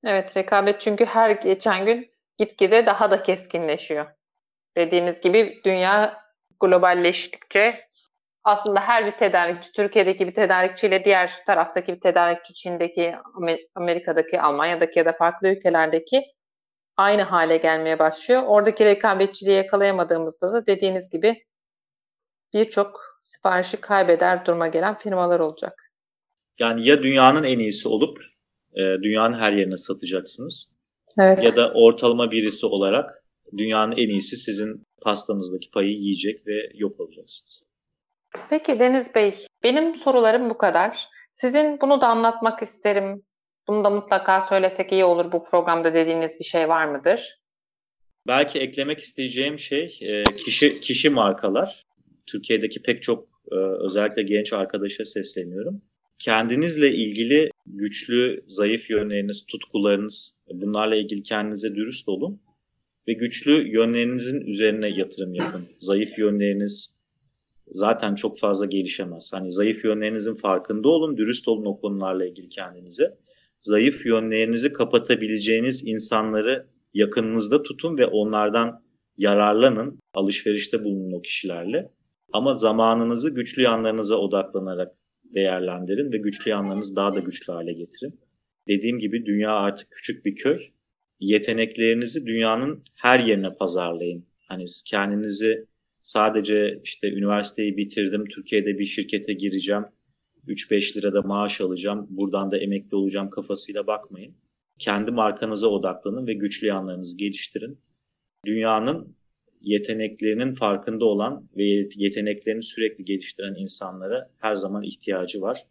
Evet 0.04 0.38
rekabet 0.38 0.82
çünkü 0.82 1.06
her 1.06 1.32
geçen 1.32 1.86
gün 1.86 2.10
gitgide 2.38 2.86
daha 2.86 3.12
da 3.12 3.24
keskinleşiyor. 3.24 4.06
Dediğiniz 4.78 5.22
gibi 5.22 5.62
dünya 5.66 6.22
globalleştikçe 6.60 7.88
aslında 8.44 8.80
her 8.80 9.06
bir 9.06 9.12
tedarikçi, 9.12 9.72
Türkiye'deki 9.72 10.28
bir 10.28 10.34
tedarikçiyle 10.34 11.06
diğer 11.06 11.32
taraftaki 11.46 11.94
bir 11.96 12.00
tedarikçi, 12.00 12.54
Çin'deki, 12.54 13.16
Amerika'daki, 13.76 14.42
Almanya'daki 14.42 15.00
ya 15.00 15.06
da 15.06 15.14
farklı 15.14 15.48
ülkelerdeki 15.48 16.24
aynı 16.98 17.22
hale 17.22 17.58
gelmeye 17.58 18.00
başlıyor. 18.00 18.44
Oradaki 18.48 18.86
rekabetçiliği 18.86 19.56
yakalayamadığımızda 19.56 20.54
da 20.54 20.68
dediğiniz 20.68 21.10
gibi 21.10 21.44
birçok 22.54 23.18
siparişi 23.22 23.78
kaybeder 23.78 24.46
duruma 24.46 24.68
gelen 24.68 24.96
firmalar 24.96 25.40
olacak. 25.40 25.92
Yani 26.60 26.88
ya 26.88 27.04
dünyanın 27.04 27.44
en 27.44 27.60
iyisi 27.60 27.88
olup 27.88 28.18
e, 28.74 28.82
dünyanın 29.04 29.40
her 29.40 29.54
yerine 29.54 29.78
satacaksınız 29.78 30.76
evet. 31.20 31.44
ya 31.44 31.56
da 31.56 31.72
ortalama 31.74 32.32
birisi 32.32 32.66
olarak 32.66 33.24
dünyanın 33.58 33.92
en 33.92 34.10
iyisi 34.10 34.38
sizin 34.38 34.88
pastanızdaki 35.02 35.72
payı 35.72 35.90
yiyecek 35.90 36.48
ve 36.48 36.54
yok 36.74 37.00
olacaksınız. 37.00 37.71
Peki 38.50 38.80
Deniz 38.80 39.16
Bey, 39.16 39.34
benim 39.64 39.96
sorularım 39.96 40.50
bu 40.50 40.58
kadar. 40.58 41.08
Sizin 41.34 41.82
bunu 41.82 42.02
da 42.02 42.08
anlatmak 42.08 42.62
isterim. 42.62 43.24
Bunu 43.68 43.84
da 43.84 43.90
mutlaka 43.90 44.42
söylesek 44.42 44.92
iyi 44.92 45.06
olur 45.06 45.32
bu 45.32 45.44
programda 45.44 45.94
dediğiniz 45.94 46.40
bir 46.40 46.46
şey 46.46 46.70
var 46.70 46.86
mıdır? 46.86 47.42
Belki 48.28 48.60
eklemek 48.60 49.00
isteyeceğim 49.00 49.60
şey 49.60 50.00
e, 50.02 50.24
kişi 50.24 50.80
kişi 50.80 51.10
markalar. 51.10 51.86
Türkiye'deki 52.26 52.82
pek 52.82 53.04
çok 53.04 53.28
e, 53.52 53.56
özellikle 53.56 54.24
genç 54.24 54.54
arkadaşa 54.54 55.06
sesleniyorum. 55.06 55.82
Kendinizle 56.20 56.92
ilgili 56.92 57.50
güçlü, 57.66 58.44
zayıf 58.48 58.90
yönleriniz, 58.90 59.46
tutkularınız, 59.46 60.42
bunlarla 60.54 60.96
ilgili 60.96 61.24
kendinize 61.24 61.76
dürüst 61.76 62.10
olun 62.10 62.42
ve 63.08 63.14
güçlü 63.14 63.72
yönlerinizin 63.72 64.42
üzerine 64.42 64.90
yatırım 64.90 65.34
yapın. 65.34 65.70
Zayıf 65.80 66.18
yönleriniz 66.18 67.01
zaten 67.72 68.16
çok 68.16 68.40
fazla 68.40 68.66
gelişemez. 68.66 69.34
Hani 69.34 69.52
zayıf 69.52 69.86
yönlerinizin 69.86 70.36
farkında 70.36 70.90
olun, 70.90 71.18
dürüst 71.18 71.48
olun 71.48 71.66
o 71.66 71.80
konularla 71.80 72.26
ilgili 72.26 72.50
kendinize 72.50 73.18
zayıf 73.62 74.06
yönlerinizi 74.06 74.74
kapatabileceğiniz 74.74 75.88
insanları 75.88 76.68
yakınınızda 76.94 77.64
tutun 77.64 77.98
ve 77.98 78.06
onlardan 78.06 78.84
yararlanın. 79.18 80.00
Alışverişte 80.14 80.84
bulunun 80.84 81.12
o 81.12 81.22
kişilerle. 81.22 81.92
Ama 82.34 82.54
zamanınızı 82.54 83.36
güçlü 83.36 83.62
yanlarınıza 83.62 84.16
odaklanarak 84.16 84.92
değerlendirin 85.24 86.12
ve 86.12 86.18
güçlü 86.18 86.52
yanlarınızı 86.52 86.96
daha 86.96 87.16
da 87.16 87.20
güçlü 87.20 87.54
hale 87.54 87.74
getirin. 87.74 88.20
Dediğim 88.68 89.00
gibi 89.00 89.26
dünya 89.26 89.52
artık 89.52 89.92
küçük 89.92 90.26
bir 90.26 90.36
köy. 90.36 90.60
Yeteneklerinizi 91.20 92.26
dünyanın 92.26 92.84
her 92.96 93.20
yerine 93.20 93.54
pazarlayın. 93.54 94.26
Hani 94.48 94.66
kendinizi 94.86 95.68
sadece 96.04 96.82
işte 96.84 97.12
üniversiteyi 97.12 97.78
bitirdim, 97.78 98.26
Türkiye'de 98.26 98.80
bir 98.80 98.86
şirkete 98.86 99.34
gireceğim, 99.34 99.86
3-5 100.48 100.98
lirada 100.98 101.22
maaş 101.22 101.62
alacağım, 101.62 102.08
buradan 102.10 102.52
da 102.52 102.58
emekli 102.58 102.96
olacağım 102.96 103.30
kafasıyla 103.30 103.88
bakmayın. 103.88 104.36
Kendi 104.80 105.12
markanıza 105.12 105.68
odaklanın 105.68 106.28
ve 106.28 106.34
güçlü 106.34 106.68
yanlarınızı 106.68 107.18
geliştirin. 107.18 107.80
Dünyanın 108.46 109.16
yeteneklerinin 109.62 110.54
farkında 110.54 111.06
olan 111.06 111.50
ve 111.58 111.64
yeteneklerini 111.96 112.64
sürekli 112.64 113.06
geliştiren 113.06 113.56
insanlara 113.56 114.32
her 114.40 114.56
zaman 114.56 114.84
ihtiyacı 114.84 115.42
var. 115.42 115.66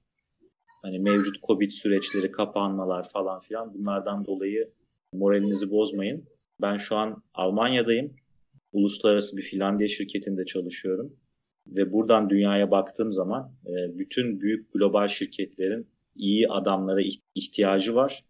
hani 0.82 0.98
mevcut 0.98 1.42
Covid 1.42 1.70
süreçleri, 1.70 2.32
kapanmalar 2.32 3.08
falan 3.08 3.40
filan 3.40 3.74
bunlardan 3.74 4.24
dolayı 4.24 4.70
moralinizi 5.12 5.70
bozmayın. 5.70 6.24
Ben 6.60 6.76
şu 6.76 6.96
an 6.96 7.22
Almanya'dayım. 7.34 8.16
Uluslararası 8.72 9.36
bir 9.36 9.42
Finlandiya 9.42 9.88
şirketinde 9.88 10.44
çalışıyorum. 10.44 11.16
Ve 11.66 11.92
buradan 11.92 12.30
dünyaya 12.30 12.70
baktığım 12.70 13.12
zaman 13.12 13.52
e, 13.66 13.98
bütün 13.98 14.40
büyük 14.40 14.72
global 14.72 15.08
şirketlerin 15.08 15.86
iyi 16.16 16.48
adamlara 16.48 17.00
ihtiyacı 17.34 17.94
var. 17.94 18.24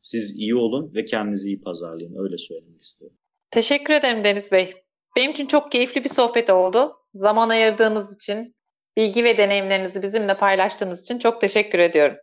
Siz 0.00 0.38
iyi 0.38 0.54
olun 0.54 0.94
ve 0.94 1.04
kendinizi 1.04 1.48
iyi 1.48 1.60
pazarlayın. 1.60 2.14
Öyle 2.18 2.38
söylemek 2.38 2.82
istiyorum. 2.82 3.16
Teşekkür 3.50 3.94
ederim 3.94 4.24
Deniz 4.24 4.52
Bey. 4.52 4.72
Benim 5.16 5.30
için 5.30 5.46
çok 5.46 5.72
keyifli 5.72 6.04
bir 6.04 6.08
sohbet 6.08 6.50
oldu. 6.50 6.92
Zaman 7.14 7.48
ayırdığınız 7.48 8.14
için, 8.14 8.54
bilgi 8.96 9.24
ve 9.24 9.38
deneyimlerinizi 9.38 10.02
bizimle 10.02 10.36
paylaştığınız 10.36 11.02
için 11.02 11.18
çok 11.18 11.40
teşekkür 11.40 11.78
ediyorum. 11.78 12.16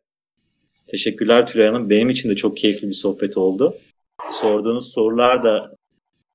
Teşekkürler 0.87 1.47
Tülay 1.47 1.67
Hanım. 1.67 1.89
Benim 1.89 2.09
için 2.09 2.29
de 2.29 2.35
çok 2.35 2.57
keyifli 2.57 2.87
bir 2.87 2.93
sohbet 2.93 3.37
oldu. 3.37 3.77
Sorduğunuz 4.31 4.93
sorular 4.93 5.43
da 5.43 5.75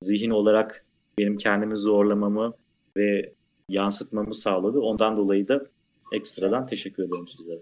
zihin 0.02 0.30
olarak 0.30 0.86
benim 1.18 1.36
kendimi 1.36 1.78
zorlamamı 1.78 2.52
ve 2.96 3.32
yansıtmamı 3.68 4.34
sağladı. 4.34 4.80
Ondan 4.80 5.16
dolayı 5.16 5.48
da 5.48 5.66
ekstradan 6.12 6.66
teşekkür 6.66 7.02
ederim 7.02 7.28
sizlere. 7.28 7.60